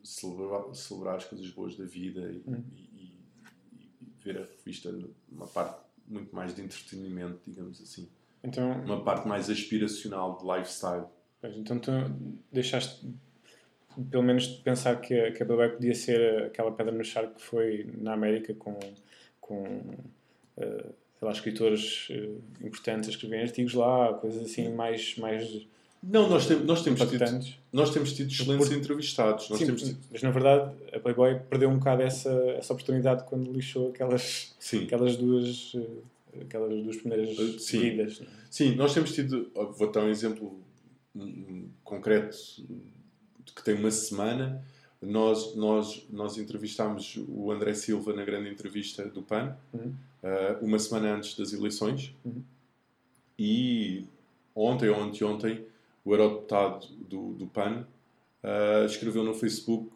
celebrar, 0.03 0.73
celebrar 0.75 1.15
as 1.17 1.25
coisas 1.25 1.49
boas 1.51 1.75
da 1.75 1.85
vida 1.85 2.21
e, 2.31 2.43
Hum. 2.49 2.63
e- 2.75 3.03
e- 3.03 3.13
ver 4.23 4.37
a 4.37 4.41
revista 4.45 4.91
numa 5.31 5.47
parte 5.47 5.81
muito 6.07 6.35
mais 6.35 6.53
de 6.53 6.61
entretenimento, 6.61 7.39
digamos 7.45 7.81
assim. 7.81 8.07
Então, 8.43 8.71
Uma 8.83 9.01
parte 9.03 9.27
mais 9.27 9.49
aspiracional 9.49 10.37
de 10.37 10.45
lifestyle. 10.45 11.05
pois, 11.41 11.55
então 11.57 11.79
tu 11.79 11.91
deixaste 12.51 13.07
pelo 14.09 14.23
menos 14.23 14.43
de 14.47 14.61
pensar 14.63 14.99
que, 14.99 15.13
a- 15.13 15.31
que 15.31 15.41
a 15.43 15.45
Playboy 15.45 15.69
podia 15.69 15.93
ser 15.95 16.43
aquela 16.45 16.71
pedra 16.71 16.91
no 16.91 17.03
charco 17.03 17.35
que 17.35 17.41
foi 17.43 17.89
na 17.97 18.13
América 18.13 18.53
com, 18.55 18.77
com 19.39 19.63
eh, 20.57 20.85
sei 21.19 21.25
lá, 21.27 21.31
escritores 21.31 22.07
eh, 22.09 22.35
importantes 22.65 23.07
a 23.07 23.11
escreverem 23.11 23.45
artigos 23.45 23.73
lá, 23.75 24.13
coisas 24.15 24.43
assim 24.43 24.73
mais, 24.73 25.15
mais 25.17 25.67
Não, 26.03 26.27
nós, 26.29 26.45
tem- 26.47 26.59
nós, 26.65 26.83
temos, 26.83 26.99
tido, 26.99 27.23
nós 27.71 27.89
temos 27.91 28.11
tido 28.13 28.29
excelentes 28.29 28.69
entrevistados. 28.71 29.49
Nós 29.49 29.57
Sim, 29.59 29.65
temos 29.67 29.83
tido, 29.83 29.97
mas 30.11 30.21
na 30.21 30.31
verdade 30.31 30.71
a 30.91 30.99
Playboy 30.99 31.39
perdeu 31.49 31.69
um 31.69 31.77
bocado 31.77 32.01
essa, 32.01 32.29
essa 32.57 32.73
oportunidade 32.73 33.23
quando 33.23 33.49
lixou 33.51 33.89
aquelas, 33.89 34.53
sim, 34.59 34.83
aquelas 34.83 35.15
duas 35.15 35.73
aquelas 36.41 36.83
duas 36.83 36.97
primeiras 36.97 37.35
sim. 37.37 37.59
seguidas. 37.59 38.19
não 38.19 38.27
é? 38.27 38.29
Sim, 38.49 38.75
nós 38.75 38.93
temos 38.93 39.13
tido. 39.13 39.49
Vou 39.77 39.89
dar 39.91 40.01
um 40.03 40.09
exemplo 40.09 40.59
concreto 41.83 42.35
que 43.55 43.63
tem 43.63 43.75
uma 43.75 43.91
semana. 43.91 44.63
Nós, 45.01 45.53
nós, 45.55 46.05
nós 46.09 46.37
entrevistámos 46.37 47.17
o 47.27 47.51
André 47.51 47.73
Silva 47.73 48.13
na 48.13 48.23
grande 48.23 48.49
entrevista 48.49 49.03
do 49.09 49.21
PAN, 49.21 49.55
Uhum. 49.73 49.93
eh, 50.23 50.57
uma 50.61 50.79
semana 50.79 51.13
antes 51.15 51.35
das 51.37 51.51
eleições. 51.51 52.15
Uhum. 52.23 52.41
E 53.37 54.05
ontem 54.55 54.87
ou 54.89 55.01
anteontem, 55.01 55.65
o 56.05 56.13
eurodeputado 56.13 56.87
do, 57.09 57.33
do 57.33 57.47
PAN 57.47 57.85
eh, 58.43 58.85
escreveu 58.85 59.23
no 59.23 59.33
Facebook. 59.33 59.89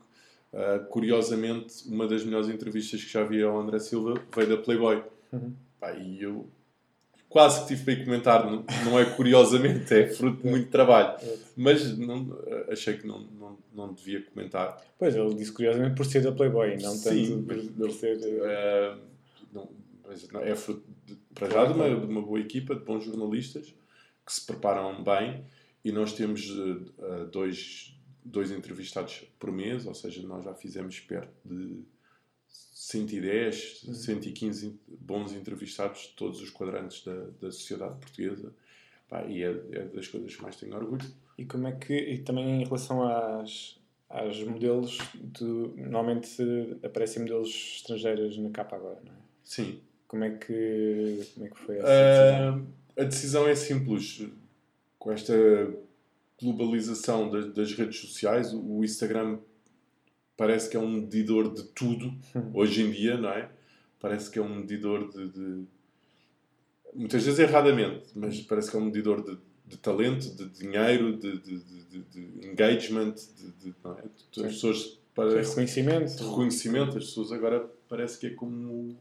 eh, 0.54 0.80
curiosamente, 0.90 1.88
uma 1.88 2.08
das 2.08 2.24
melhores 2.24 2.48
entrevistas 2.50 3.04
que 3.04 3.12
já 3.12 3.24
vi 3.24 3.44
ao 3.44 3.60
André 3.60 3.80
Silva 3.80 4.14
veio 4.34 4.50
da 4.50 4.58
Playboy. 4.58 5.04
Uhum. 5.34 5.54
Pá, 5.80 5.92
e 5.94 6.22
eu 6.24 6.48
quase 7.30 7.62
que 7.62 7.68
tive 7.68 7.84
para 7.84 7.94
ir 7.94 8.06
comentar, 8.06 8.50
não, 8.50 8.64
não 8.86 8.98
é 8.98 9.06
curiosamente, 9.06 9.94
é 9.94 10.08
fruto 10.08 10.42
de 10.44 10.50
muito 10.50 10.70
trabalho. 10.70 11.20
Mas 11.56 11.98
não, 11.98 12.40
achei 12.70 12.98
que 12.98 13.06
não, 13.06 13.20
não, 13.20 13.58
não 13.76 13.94
devia 13.94 14.24
comentar. 14.24 14.82
Pois, 14.98 15.14
ele 15.16 15.36
disse 15.36 15.52
curiosamente 15.52 15.96
por 15.96 16.06
ser 16.06 16.24
da 16.24 16.32
Playboy, 16.32 16.78
não 16.78 16.98
tanto 16.98 17.10
Sim, 17.10 17.44
por, 17.44 17.58
por 17.58 17.92
ser. 17.92 18.18
mas 20.08 20.32
não, 20.32 20.40
é 20.40 20.56
fruto, 20.56 20.84
de, 21.06 21.16
para 21.36 21.50
já, 21.50 21.66
de 21.66 21.74
uma, 21.74 21.90
de 21.90 22.06
uma 22.06 22.22
boa 22.22 22.40
equipa, 22.40 22.74
de 22.74 22.86
bons 22.86 23.04
jornalistas 23.04 23.76
que 24.26 24.34
se 24.34 24.46
preparam 24.46 25.04
bem 25.04 25.44
e 25.88 25.92
nós 25.94 26.12
temos 26.12 26.50
eh, 26.50 27.26
dois, 27.32 27.98
dois 28.22 28.52
entrevistados 28.52 29.24
por 29.40 29.54
mês, 29.54 29.86
ou 29.86 29.94
seja, 29.94 30.22
nós 30.28 30.44
já 30.44 30.54
fizemos 30.54 31.00
perto 31.00 31.34
de 31.46 31.82
110, 32.50 33.86
115 33.94 34.78
bons 34.86 35.32
entrevistados 35.32 36.02
de 36.02 36.10
todos 36.10 36.42
os 36.42 36.50
quadrantes 36.50 37.06
da, 37.06 37.16
da 37.40 37.52
sociedade 37.54 37.98
portuguesa. 38.00 38.54
Pá, 39.08 39.24
e 39.24 39.42
é, 39.42 39.48
é 39.48 39.86
das 39.86 40.10
coisas 40.10 40.36
que 40.36 40.42
mais 40.42 40.58
tenho 40.58 40.76
orgulho. 40.76 41.06
E 41.38 41.46
como 41.46 41.70
é 41.70 41.72
que. 41.72 41.94
E 41.94 42.18
também 42.18 42.62
em 42.62 42.66
relação 42.66 43.08
às, 43.08 43.80
às 44.10 44.44
modelos, 44.44 44.98
tu, 45.34 45.74
normalmente 45.78 46.36
aparecem 46.84 47.22
modelos 47.22 47.78
estrangeiras 47.78 48.38
na 48.38 48.50
capa 48.50 48.76
agora, 48.76 49.00
não 49.06 49.14
é? 49.14 49.18
Sim. 49.46 49.80
Como 50.06 50.26
é 50.26 50.32
que, 50.32 51.26
como 51.34 51.46
é 51.46 51.50
que 51.50 51.60
foi 51.60 51.78
essa 51.78 51.88
decisão? 51.88 52.60
Uh, 52.60 53.02
a 53.02 53.04
decisão 53.06 53.48
é 53.48 53.56
simples. 53.56 54.28
Com 55.00 55.12
esta 55.12 55.34
globalização 56.42 57.30
das, 57.30 57.54
das 57.54 57.74
redes 57.74 58.00
sociais, 58.00 58.54
o 58.54 58.84
Instagram 58.84 59.40
parece 60.36 60.70
que 60.70 60.78
é 60.78 60.80
um 60.80 60.90
medidor 60.90 61.54
de 61.54 61.64
tudo 61.64 62.14
hoje 62.54 62.84
em 62.84 62.92
dia, 62.92 63.18
não 63.18 63.30
é? 63.30 63.50
Parece 64.00 64.30
que 64.30 64.38
é 64.38 64.42
um 64.42 64.58
medidor 64.58 65.10
de, 65.10 65.30
de 65.30 65.64
muitas 66.94 67.24
vezes 67.24 67.40
erradamente, 67.40 68.08
mas 68.16 68.40
parece 68.42 68.70
que 68.70 68.78
é 68.78 68.80
um 68.80 68.86
medidor 68.86 69.24
de, 69.24 69.38
de 69.66 69.78
talento, 69.78 70.36
de 70.36 70.50
dinheiro, 70.50 71.18
de, 71.18 71.40
de, 71.40 71.60
de 71.60 72.48
engagement, 72.48 73.16
de, 73.60 73.70
é? 73.70 74.46
as 74.46 74.54
pessoas 74.54 75.00
para 75.16 75.42
reconhecimento, 75.42 76.16
de 76.16 76.24
reconhecimento, 76.24 76.98
as 76.98 77.06
pessoas 77.06 77.32
agora 77.32 77.68
parece 77.90 78.20
que 78.20 78.28
é 78.28 78.30
como 78.30 78.96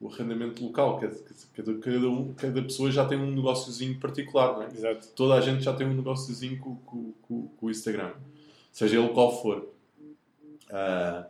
o 0.00 0.08
arrendamento 0.08 0.64
local, 0.64 0.98
cada, 0.98 1.14
cada, 1.54 1.74
cada, 1.78 2.08
um, 2.08 2.32
cada 2.32 2.62
pessoa 2.62 2.90
já 2.90 3.04
tem 3.04 3.18
um 3.18 3.30
negóciozinho 3.30 3.98
particular, 4.00 4.54
não 4.54 4.62
é? 4.62 4.66
Exato. 4.66 5.08
Toda 5.14 5.34
a 5.34 5.40
gente 5.40 5.62
já 5.62 5.74
tem 5.74 5.86
um 5.86 5.94
negóciozinho 5.94 6.58
com, 6.58 6.76
com, 6.76 7.12
com, 7.22 7.48
com 7.48 7.66
o 7.66 7.70
Instagram, 7.70 8.12
seja 8.72 8.98
ele 8.98 9.10
qual 9.10 9.42
for. 9.42 9.68
Uh, 10.70 11.26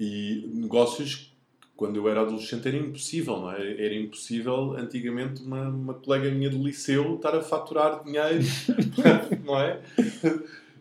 e 0.00 0.50
negócios 0.52 1.34
quando 1.76 1.96
eu 1.96 2.08
era 2.08 2.20
adolescente 2.20 2.68
era 2.68 2.76
impossível, 2.76 3.38
não 3.38 3.52
é? 3.52 3.84
Era 3.84 3.94
impossível 3.94 4.76
antigamente 4.76 5.42
uma, 5.42 5.68
uma 5.68 5.94
colega 5.94 6.30
minha 6.30 6.48
do 6.48 6.62
liceu 6.62 7.16
estar 7.16 7.34
a 7.34 7.42
faturar 7.42 8.04
dinheiro, 8.04 8.44
não 9.44 9.60
é? 9.60 9.80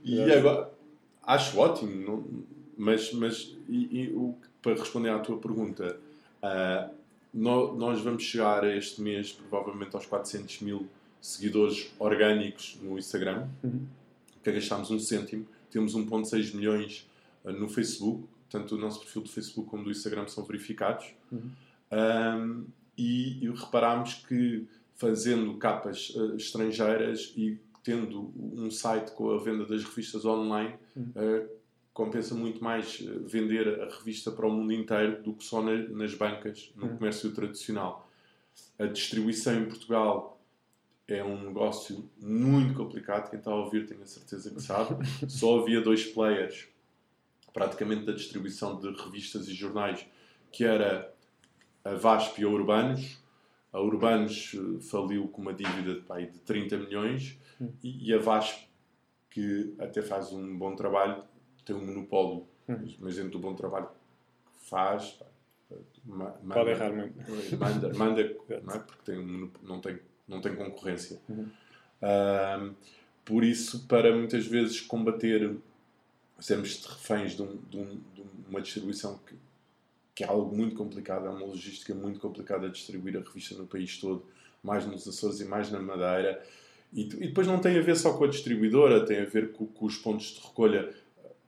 E 0.03 0.21
agora 0.21 0.71
acho 1.23 1.57
ótimo, 1.57 1.95
não, 1.95 2.45
mas, 2.77 3.11
mas 3.13 3.55
e, 3.67 4.01
e, 4.01 4.13
o, 4.13 4.35
para 4.61 4.73
responder 4.73 5.09
à 5.09 5.19
tua 5.19 5.37
pergunta, 5.37 5.97
uh, 6.43 6.93
nós, 7.33 8.01
vamos 8.01 8.23
chegar 8.23 8.63
este 8.75 9.01
mês 9.01 9.31
provavelmente 9.31 9.95
aos 9.95 10.05
400 10.05 10.61
mil 10.61 10.87
seguidores 11.21 11.91
orgânicos 11.97 12.77
no 12.81 12.99
Instagram, 12.99 13.47
uhum. 13.63 13.87
que 14.43 14.51
gastámos 14.51 14.91
um 14.91 14.99
cêntimo, 14.99 15.47
temos 15.71 15.95
1,6 15.95 16.53
milhões 16.53 17.09
uh, 17.43 17.51
no 17.51 17.67
Facebook 17.67 18.27
tanto 18.53 18.75
o 18.75 18.77
nosso 18.77 18.99
perfil 18.99 19.23
do 19.23 19.29
Facebook 19.29 19.67
como 19.67 19.83
do 19.83 19.89
Instagram 19.89 20.27
são 20.27 20.43
verificados. 20.43 21.07
Uhum. 21.31 21.49
Um, 21.91 22.65
e, 22.95 23.43
e 23.43 23.49
reparámos 23.49 24.13
que 24.27 24.67
fazendo 24.93 25.57
capas 25.57 26.11
uh, 26.11 26.35
estrangeiras 26.35 27.33
e 27.35 27.59
tendo 27.83 28.31
um 28.37 28.69
site 28.69 29.11
com 29.13 29.31
a 29.31 29.39
venda 29.39 29.65
das 29.65 29.83
revistas 29.83 30.23
online, 30.23 30.75
uhum. 30.95 31.11
uh, 31.15 31.49
compensa 31.93 32.33
muito 32.33 32.63
mais 32.63 32.99
eh, 33.01 33.19
vender 33.25 33.81
a 33.81 33.85
revista 33.85 34.31
para 34.31 34.47
o 34.47 34.51
mundo 34.51 34.73
inteiro 34.73 35.21
do 35.21 35.33
que 35.33 35.43
só 35.43 35.61
na, 35.61 35.75
nas 35.89 36.15
bancas, 36.15 36.71
no 36.75 36.87
uhum. 36.87 36.97
comércio 36.97 37.31
tradicional. 37.31 38.09
A 38.79 38.85
distribuição 38.85 39.53
em 39.55 39.65
Portugal 39.65 40.41
é 41.07 41.23
um 41.23 41.47
negócio 41.47 42.09
muito 42.19 42.73
complicado. 42.73 43.29
Quem 43.29 43.39
está 43.39 43.51
a 43.51 43.55
ouvir, 43.55 43.85
tenho 43.85 44.01
a 44.01 44.07
certeza 44.07 44.49
que 44.49 44.61
sabe. 44.61 45.05
Só 45.29 45.59
havia 45.59 45.81
dois 45.81 46.05
players 46.05 46.67
praticamente 47.53 48.05
da 48.05 48.13
distribuição 48.13 48.79
de 48.79 48.89
revistas 48.91 49.47
e 49.47 49.53
jornais, 49.53 50.03
que 50.51 50.63
era 50.63 51.13
a 51.83 51.93
VASP 51.93 52.41
e 52.41 52.45
a 52.45 52.49
Urbanos. 52.49 53.21
A 53.71 53.79
Urbanos 53.79 54.55
eh, 54.55 54.81
faliu 54.81 55.27
com 55.27 55.41
uma 55.41 55.53
dívida 55.53 56.01
de, 56.01 56.31
de 56.31 56.39
30 56.39 56.77
milhões 56.77 57.37
e, 57.83 58.09
e 58.09 58.13
a 58.13 58.17
VASP, 58.17 58.67
que 59.29 59.75
até 59.79 60.01
faz 60.01 60.31
um 60.31 60.57
bom 60.57 60.75
trabalho, 60.75 61.23
tem 61.65 61.75
um 61.75 61.85
monopólio, 61.85 62.45
hum. 62.67 62.93
mas 62.99 63.15
dentro 63.15 63.31
do 63.31 63.39
bom 63.39 63.53
trabalho 63.55 63.87
que 63.87 64.69
faz, 64.69 65.19
manda, 66.05 66.37
pode 66.53 66.69
errar 66.69 66.93
muito. 66.93 67.13
Manda, 67.57 67.93
manda 67.93 68.35
não 68.63 68.73
é? 68.73 68.79
porque 68.79 69.11
tem 69.11 69.19
um, 69.19 69.49
não, 69.61 69.79
tem, 69.79 69.99
não 70.27 70.41
tem 70.41 70.55
concorrência. 70.55 71.19
Uhum. 71.29 72.75
por 73.23 73.43
isso, 73.43 73.87
para 73.87 74.15
muitas 74.15 74.45
vezes 74.45 74.81
combater 74.81 75.55
sermos 76.39 76.85
reféns 76.85 77.35
de, 77.35 77.41
um, 77.41 77.57
de, 77.69 77.77
um, 77.77 78.01
de, 78.13 78.23
uma 78.49 78.61
distribuição 78.61 79.19
que, 79.25 79.35
que 80.13 80.23
é 80.23 80.27
algo 80.27 80.53
muito 80.55 80.75
complicado, 80.75 81.25
é 81.25 81.29
uma 81.29 81.45
logística 81.45 81.93
muito 81.95 82.19
complicada 82.19 82.67
a 82.67 82.69
distribuir 82.69 83.17
a 83.17 83.21
revista 83.21 83.55
no 83.55 83.65
país 83.65 83.97
todo, 83.97 84.25
mais 84.61 84.85
nos 84.85 85.07
Açores 85.07 85.39
e 85.39 85.45
mais 85.45 85.71
na 85.71 85.79
Madeira. 85.79 86.43
E, 86.91 87.01
e 87.01 87.27
depois 87.27 87.47
não 87.47 87.59
tem 87.59 87.77
a 87.77 87.81
ver 87.81 87.95
só 87.95 88.17
com 88.17 88.25
a 88.25 88.27
distribuidora, 88.27 89.05
tem 89.05 89.21
a 89.21 89.25
ver 89.25 89.51
com, 89.53 89.65
com, 89.65 89.85
os 89.85 89.97
pontos 89.97 90.27
de 90.27 90.41
recolha. 90.41 90.93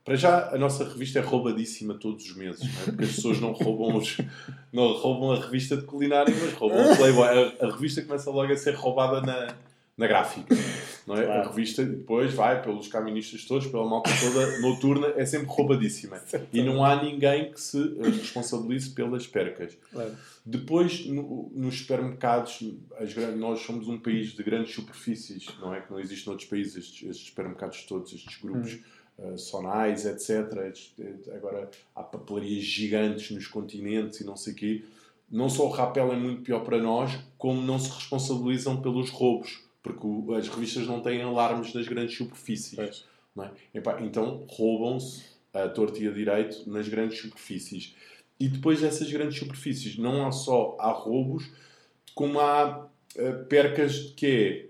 Para 0.06 0.14
já, 0.14 0.50
a 0.54 0.56
nossa 0.56 0.84
revista 0.84 1.18
é 1.18 1.22
roubadíssima 1.22 1.94
todos 1.94 2.30
os 2.30 2.36
meses, 2.36 2.62
é? 2.62 2.84
porque 2.84 3.02
as 3.02 3.16
pessoas 3.16 3.40
não 3.40 3.50
roubam, 3.50 3.96
os, 3.96 4.16
não 4.72 4.92
roubam 4.92 5.32
a 5.32 5.40
revista 5.44 5.76
de 5.76 5.82
culinária, 5.82 6.32
mas 6.40 6.52
roubam 6.52 6.92
o 6.92 6.96
Playboy. 6.96 7.26
A, 7.26 7.66
a 7.66 7.72
revista 7.72 8.00
começa 8.02 8.30
logo 8.30 8.52
a 8.52 8.56
ser 8.56 8.76
roubada 8.76 9.20
na, 9.20 9.56
na 9.98 10.06
gráfica. 10.06 10.54
Não 11.08 11.16
é? 11.16 11.24
Claro. 11.24 11.40
A 11.40 11.48
revista 11.48 11.84
depois 11.84 12.32
vai 12.32 12.62
pelos 12.62 12.86
caministas 12.86 13.44
todos, 13.44 13.66
pela 13.66 13.84
malta 13.84 14.10
toda 14.20 14.60
noturna, 14.60 15.08
é 15.16 15.26
sempre 15.26 15.48
roubadíssima. 15.48 16.20
e 16.52 16.62
não 16.62 16.84
há 16.84 17.02
ninguém 17.02 17.50
que 17.50 17.60
se 17.60 17.96
responsabilize 17.98 18.90
pelas 18.90 19.26
percas. 19.26 19.76
Claro. 19.90 20.14
Depois, 20.44 21.04
no, 21.06 21.50
nos 21.52 21.78
supermercados, 21.78 22.62
as, 23.00 23.12
nós 23.36 23.58
somos 23.60 23.88
um 23.88 23.98
país 23.98 24.28
de 24.28 24.42
grandes 24.44 24.72
superfícies, 24.72 25.48
não 25.60 25.74
é? 25.74 25.80
Que 25.80 25.90
não 25.90 25.98
existe 25.98 26.28
noutros 26.28 26.48
países 26.48 26.76
estes, 26.76 27.08
estes 27.08 27.26
supermercados 27.26 27.82
todos, 27.82 28.12
estes 28.12 28.40
grupos. 28.40 28.74
Hum. 28.74 28.80
Uh, 29.18 29.38
sonais, 29.38 30.04
etc. 30.04 30.72
Agora 31.34 31.70
há 31.94 32.02
papelarias 32.02 32.64
gigantes 32.64 33.30
nos 33.30 33.46
continentes 33.46 34.20
e 34.20 34.24
não 34.24 34.36
sei 34.36 34.52
o 34.52 34.56
quê. 34.56 34.84
Não 35.30 35.48
só 35.48 35.66
o 35.66 35.70
rapel 35.70 36.12
é 36.12 36.16
muito 36.16 36.42
pior 36.42 36.60
para 36.60 36.78
nós, 36.78 37.18
como 37.38 37.62
não 37.62 37.78
se 37.78 37.90
responsabilizam 37.90 38.80
pelos 38.80 39.10
roubos 39.10 39.66
porque 39.86 40.34
as 40.34 40.48
revistas 40.48 40.86
não 40.86 41.00
têm 41.00 41.22
alarmes 41.22 41.72
das 41.72 41.86
grandes 41.86 42.16
superfícies. 42.16 43.04
É? 43.38 43.50
então 44.00 44.44
roubam-se 44.48 45.24
a 45.52 45.68
torta 45.68 46.02
e 46.02 46.08
a 46.08 46.10
direito 46.10 46.68
nas 46.68 46.88
grandes 46.88 47.20
superfícies. 47.20 47.94
E 48.40 48.48
depois 48.48 48.80
dessas 48.80 49.10
grandes 49.10 49.38
superfícies, 49.38 49.96
não 49.96 50.26
há 50.26 50.32
só 50.32 50.76
há 50.80 50.90
roubos, 50.90 51.48
como 52.14 52.40
há 52.40 52.86
uh, 53.16 53.44
percas 53.48 54.12
que 54.16 54.26
é. 54.26 54.65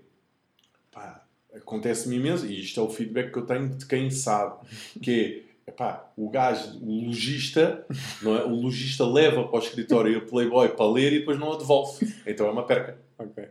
Acontece-me 1.57 2.15
imenso, 2.17 2.45
e 2.45 2.61
isto 2.61 2.79
é 2.79 2.83
o 2.83 2.89
feedback 2.89 3.31
que 3.31 3.39
eu 3.39 3.45
tenho 3.45 3.69
de 3.69 3.85
quem 3.85 4.09
sabe, 4.09 4.55
que 5.01 5.45
é 5.67 5.71
epá, 5.71 6.09
o 6.15 6.29
gajo, 6.29 6.79
o 6.81 7.05
logista, 7.05 7.85
não 8.21 8.35
é? 8.35 8.43
o 8.45 8.55
logista 8.55 9.05
leva 9.05 9.47
para 9.47 9.59
o 9.59 9.61
escritório 9.61 10.17
o 10.19 10.21
Playboy 10.21 10.69
para 10.69 10.91
ler 10.91 11.13
e 11.13 11.19
depois 11.19 11.37
não 11.37 11.53
a 11.53 11.57
devolve. 11.57 12.13
Então 12.25 12.47
é 12.47 12.51
uma 12.51 12.65
perca. 12.65 12.97
Ok. 13.19 13.45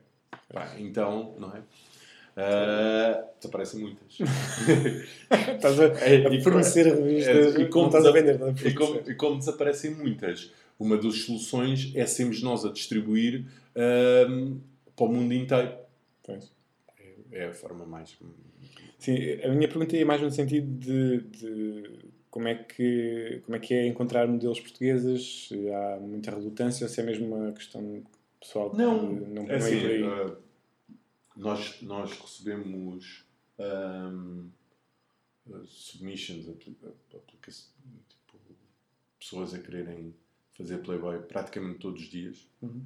Pá, 0.52 0.74
então, 0.78 1.34
não 1.38 1.54
é? 1.54 1.60
Uh, 2.36 3.24
desaparecem 3.38 3.80
muitas. 3.80 4.18
estás 5.54 5.80
a, 5.80 5.84
é, 6.04 6.26
a 6.26 6.42
fornecer 6.42 6.84
revistas 6.84 7.56
é, 7.56 7.62
e 7.62 7.68
como 7.68 7.86
estás 7.86 8.04
a 8.04 8.10
vender. 8.10 8.38
E 8.64 8.74
como, 8.74 9.00
e 9.06 9.14
como, 9.14 9.38
desaparecem 9.38 9.92
muitas, 9.92 10.50
uma 10.78 10.98
das 10.98 11.22
soluções 11.22 11.92
é 11.94 12.04
sermos 12.04 12.42
nós 12.42 12.64
a 12.64 12.72
distribuir 12.72 13.46
uh, 13.74 14.60
para 14.94 15.06
o 15.06 15.08
mundo 15.08 15.32
inteiro. 15.32 15.72
Pois. 16.22 16.55
É, 17.32 17.46
a 17.46 17.52
forma 17.52 17.84
mais. 17.84 18.16
Sim, 18.98 19.16
a 19.42 19.48
minha 19.48 19.68
pergunta 19.68 19.96
é 19.96 20.04
mais 20.04 20.20
no 20.20 20.30
sentido 20.30 20.66
de, 20.78 21.20
de 21.22 21.98
como, 22.30 22.48
é 22.48 22.54
que, 22.54 23.40
como 23.44 23.56
é 23.56 23.58
que 23.60 23.74
é 23.74 23.86
encontrar 23.86 24.26
modelos 24.26 24.60
portugueses, 24.60 25.48
se 25.48 25.70
há 25.70 25.98
muita 26.00 26.30
relutância 26.30 26.84
ou 26.84 26.90
se 26.90 27.00
é 27.00 27.04
mesmo 27.04 27.34
uma 27.34 27.52
questão 27.52 28.04
pessoal 28.40 28.74
não, 28.76 29.12
não, 29.12 29.50
é 29.50 29.56
assim, 29.56 30.02
uh, 30.02 30.36
nós, 31.36 31.80
nós 31.82 32.12
recebemos 32.12 33.24
um, 33.58 34.50
submissions, 35.66 36.48
aplica 36.48 36.92
tipo, 37.08 37.54
pessoas 39.18 39.54
a 39.54 39.58
quererem 39.58 40.14
fazer 40.56 40.78
Playboy 40.78 41.18
praticamente 41.20 41.78
todos 41.80 42.02
os 42.02 42.08
dias. 42.08 42.48
Uhum. 42.62 42.84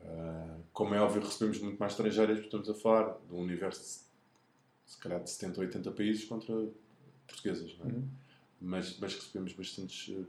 Uh, 0.00 0.62
como 0.72 0.94
é 0.94 1.00
óbvio, 1.00 1.22
recebemos 1.22 1.58
muito 1.60 1.78
mais 1.78 1.92
estrangeiras, 1.92 2.38
estamos 2.38 2.68
a 2.70 2.74
falar 2.74 3.18
de 3.28 3.34
um 3.34 3.40
universo 3.40 3.82
de, 3.82 4.90
se 4.92 4.98
calhar 4.98 5.22
de 5.22 5.30
70 5.30 5.60
ou 5.60 5.66
80 5.66 5.90
países 5.92 6.24
contra 6.24 6.54
portuguesas, 7.26 7.76
não 7.78 7.86
é? 7.86 7.92
Uhum. 7.92 8.08
mas, 8.60 8.98
mas 8.98 9.14
recebemos 9.14 9.52
bastantes 9.52 10.08
uh, 10.08 10.26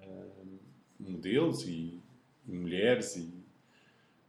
uh, 0.00 0.58
modelos 0.98 1.66
e, 1.66 2.00
e 2.46 2.52
mulheres 2.52 3.16
e 3.16 3.42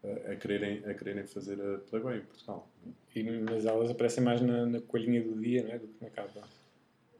a, 0.03 0.35
quererem, 0.35 0.83
a 0.85 0.93
quererem 0.93 1.25
fazer 1.25 1.59
a 1.61 1.77
Playboy 1.77 2.17
em 2.17 2.21
Portugal. 2.21 2.67
E, 3.15 3.23
mas 3.23 3.65
elas 3.65 3.89
aparecem 3.89 4.23
mais 4.23 4.41
na, 4.41 4.65
na 4.65 4.81
coelhinha 4.81 5.23
do 5.23 5.39
dia, 5.39 5.63
não 5.63 5.71
é? 5.71 5.79
Do 5.79 5.87
que 5.87 6.03
na 6.03 6.09
capa. 6.09 6.41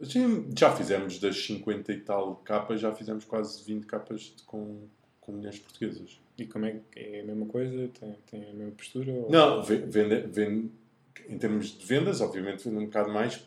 Sim, 0.02 0.50
já 0.58 0.76
fizemos 0.76 1.18
das 1.20 1.38
50 1.46 1.94
e 1.94 2.02
tal 2.02 2.36
capas, 2.38 2.82
já 2.82 2.94
fizemos 2.94 3.24
quase 3.24 3.63
20 3.63 3.86
capas 3.86 4.36
com, 4.46 4.82
com 5.26 5.32
mulheres 5.32 5.60
portuguesas. 5.60 6.20
E 6.38 6.46
como 6.46 6.66
é 6.66 6.80
que 6.92 7.00
é 7.00 7.22
a 7.22 7.24
mesma 7.24 7.46
coisa? 7.46 7.90
Tem, 8.00 8.16
tem 8.30 8.50
a 8.50 8.54
mesma 8.54 8.72
postura? 8.72 9.12
Ou... 9.12 9.32
Não, 9.32 9.62
vende, 9.64 9.86
vende, 10.28 10.72
em 11.30 11.38
termos 11.38 11.78
de 11.78 11.86
vendas, 11.86 12.22
obviamente 12.22 12.64
vende 12.64 12.78
um 12.78 12.86
bocado 12.86 13.12
mais, 13.12 13.44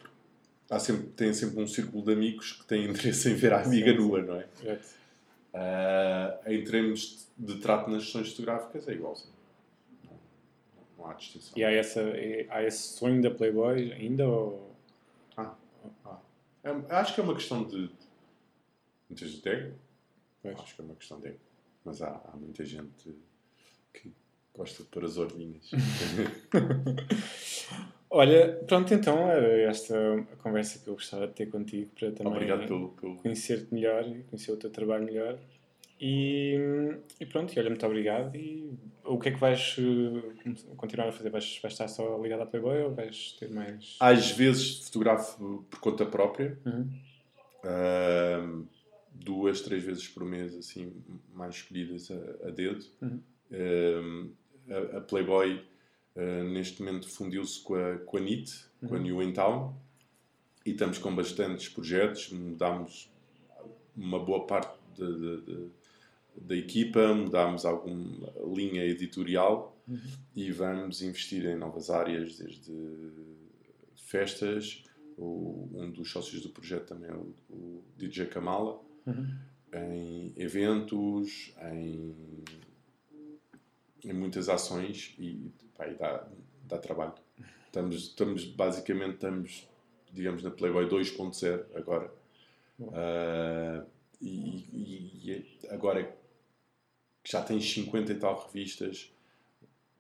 há 0.71 0.79
sempre, 0.79 1.09
tem 1.09 1.33
sempre 1.35 1.61
um 1.61 1.67
círculo 1.67 2.05
de 2.05 2.13
amigos 2.13 2.53
que 2.53 2.67
têm 2.67 2.87
interesse 2.91 3.31
em 3.31 3.35
ver 3.35 3.53
a 3.53 3.63
amiga 3.63 3.93
Sim, 3.93 3.99
nua, 3.99 4.23
não 4.23 4.37
é? 4.37 4.47
Exato. 4.63 4.97
Ah, 5.53 6.39
em 6.47 6.63
termos 6.65 7.27
de 7.37 7.59
trato 7.59 7.91
nas 7.91 8.05
sessões 8.05 8.31
fotográficas 8.31 8.87
é 8.89 8.93
igualzinho. 8.93 9.33
Não, 10.05 10.19
não 10.99 11.11
há 11.11 11.15
distinção. 11.15 11.53
E 11.57 11.65
há, 11.65 11.71
essa, 11.71 12.03
há 12.51 12.63
esse 12.63 12.97
sonho 12.97 13.23
da 13.23 13.31
Playboy 13.31 13.93
ainda? 13.93 14.29
Ou... 14.29 14.75
Ah, 15.37 15.55
ah. 16.05 16.19
É- 16.63 16.95
acho 16.97 17.15
que 17.15 17.21
é 17.21 17.25
uma 17.25 17.35
questão 17.35 17.65
de. 17.65 17.91
Muita 19.09 19.27
gente 19.27 19.49
ego. 19.49 19.75
Acho 20.45 20.75
que 20.75 20.83
é 20.83 20.85
uma 20.85 20.95
questão 20.95 21.21
de 21.21 21.29
ego. 21.29 21.46
Mas 21.87 22.03
há, 22.03 22.09
há 22.09 22.37
muita 22.37 22.65
gente 22.65 23.15
que 23.93 24.13
gosta 24.53 24.83
de 24.83 24.89
pôr 24.89 25.05
as 25.05 25.17
orelhinhas. 25.17 25.71
Olha, 28.11 28.55
pronto, 28.67 28.93
então 28.93 29.31
era 29.31 29.61
esta 29.63 29.97
a 30.33 30.37
conversa 30.37 30.81
que 30.81 30.89
eu 30.89 30.95
gostava 30.95 31.29
de 31.29 31.35
ter 31.35 31.47
contigo 31.47 31.89
para 31.97 32.11
também 32.11 32.33
Obrigado 32.33 32.67
pelo. 32.67 32.89
pelo... 32.91 33.17
conhecer-te 33.17 33.73
melhor 33.73 34.05
e 34.05 34.25
conhecer 34.25 34.51
o 34.51 34.57
teu 34.57 34.71
trabalho 34.71 35.05
melhor. 35.05 35.39
E, 36.01 36.59
e 37.21 37.27
pronto, 37.27 37.55
e 37.55 37.59
olha, 37.59 37.71
muito 37.71 37.87
obrigado. 37.87 38.35
E 38.37 38.77
o 39.05 39.19
que 39.19 39.29
é 39.29 39.33
que 39.33 39.39
vais 39.39 39.77
eh, 39.79 40.55
continuar 40.77 41.09
a 41.09 41.13
fazer? 41.13 41.31
Vais, 41.31 41.59
vais 41.63 41.73
estar 41.73 41.87
só 41.87 42.21
ligado 42.21 42.43
à 42.43 42.47
Playboy 42.47 42.83
ou 42.83 42.95
vais 42.95 43.37
ter 43.39 43.49
mais. 43.51 43.97
Às 44.01 44.33
vezes 44.33 44.87
fotografo 44.87 45.65
por 45.71 45.79
conta 45.79 46.05
própria. 46.05 46.59
Uhum. 46.67 46.91
Ahm, 47.65 48.67
duas, 49.25 49.61
três 49.61 49.83
vezes 49.85 50.07
por 50.09 50.25
mês, 50.25 50.55
assim, 50.55 50.93
mais 51.35 51.57
escolhidas 51.57 52.11
a, 52.11 52.49
a 52.49 52.51
dedo. 52.51 52.85
Uhum. 53.03 53.21
Ahm, 53.53 54.31
a, 54.69 54.99
a 54.99 55.01
Playboy, 55.01 55.65
ah, 56.17 56.43
neste 56.45 56.83
momento, 56.83 57.09
fundiu-se 57.09 57.61
com 57.63 57.75
a, 57.75 57.99
com 57.99 58.17
a 58.17 58.21
NIT, 58.21 58.53
com 58.87 58.95
a 58.95 58.99
Uhum. 58.99 59.03
New 59.05 59.23
in 59.23 59.33
Town, 59.33 59.75
e 60.65 60.71
estamos 60.71 60.99
com 60.99 61.15
bastantes 61.15 61.69
projetos. 61.69 62.31
Mudámos 62.31 63.11
uma 63.97 64.19
boa 64.19 64.47
parte 64.47 64.77
de- 64.97 65.15
de- 65.19 65.41
de- 65.43 65.71
da 66.39 66.55
equipa, 66.57 67.15
mudámos 67.15 67.65
alguma 67.65 68.31
linha 68.55 68.85
editorial 68.85 69.75
Uhum. 69.89 69.99
e 70.35 70.51
vamos 70.51 71.01
investir 71.03 71.47
em 71.47 71.57
novas 71.57 71.89
áreas, 71.91 72.37
desde 72.39 72.73
festas. 73.95 74.83
O, 75.17 75.69
um 75.73 75.91
dos 75.91 76.11
sócios 76.11 76.43
do 76.43 76.51
projeto 76.51 76.89
também 76.89 77.09
é 77.11 77.15
o, 77.15 77.33
o 77.49 77.83
DJ 77.97 78.27
Kamala, 78.27 78.79
Uhum. 79.07 79.39
em 79.75 80.33
eventos, 80.37 81.53
em, 81.73 82.15
em 84.05 84.13
muitas 84.13 84.49
ações 84.49 85.15
e, 85.19 85.51
pá, 85.77 85.87
e 85.89 85.95
dá, 85.95 86.27
dá 86.65 86.79
trabalho. 86.79 87.15
Estamos, 87.67 87.97
estamos, 87.97 88.45
basicamente, 88.45 89.15
estamos, 89.15 89.69
digamos, 90.13 90.43
na 90.43 90.51
Playboy 90.51 90.89
2.0 90.89 91.67
agora. 91.77 92.11
E, 94.21 94.27
e- 94.73 95.31
e 95.31 95.67
agora 95.69 96.05
que 97.23 97.31
já 97.33 97.43
tens 97.43 97.71
50 97.71 98.13
e 98.13 98.19
tal 98.19 98.47
revistas, 98.47 99.13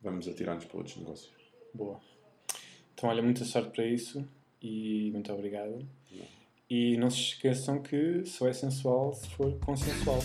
vamos 0.00 0.26
atirar-nos 0.28 0.64
para 0.64 0.76
outros 0.78 0.96
negócios. 0.96 1.32
Boa. 1.74 2.00
Então, 2.94 3.10
olha, 3.10 3.22
muita 3.22 3.44
sorte 3.44 3.70
para 3.74 3.84
isso 3.86 4.26
e 4.62 5.10
muito 5.12 5.30
obrigado. 5.32 5.86
Não. 6.10 6.24
E 6.68 6.96
não 6.96 7.08
se 7.08 7.20
esqueçam 7.20 7.80
que 7.80 8.24
só 8.24 8.48
é 8.48 8.52
sensual 8.52 9.14
se 9.14 9.28
for 9.30 9.56
consensual. 9.60 10.20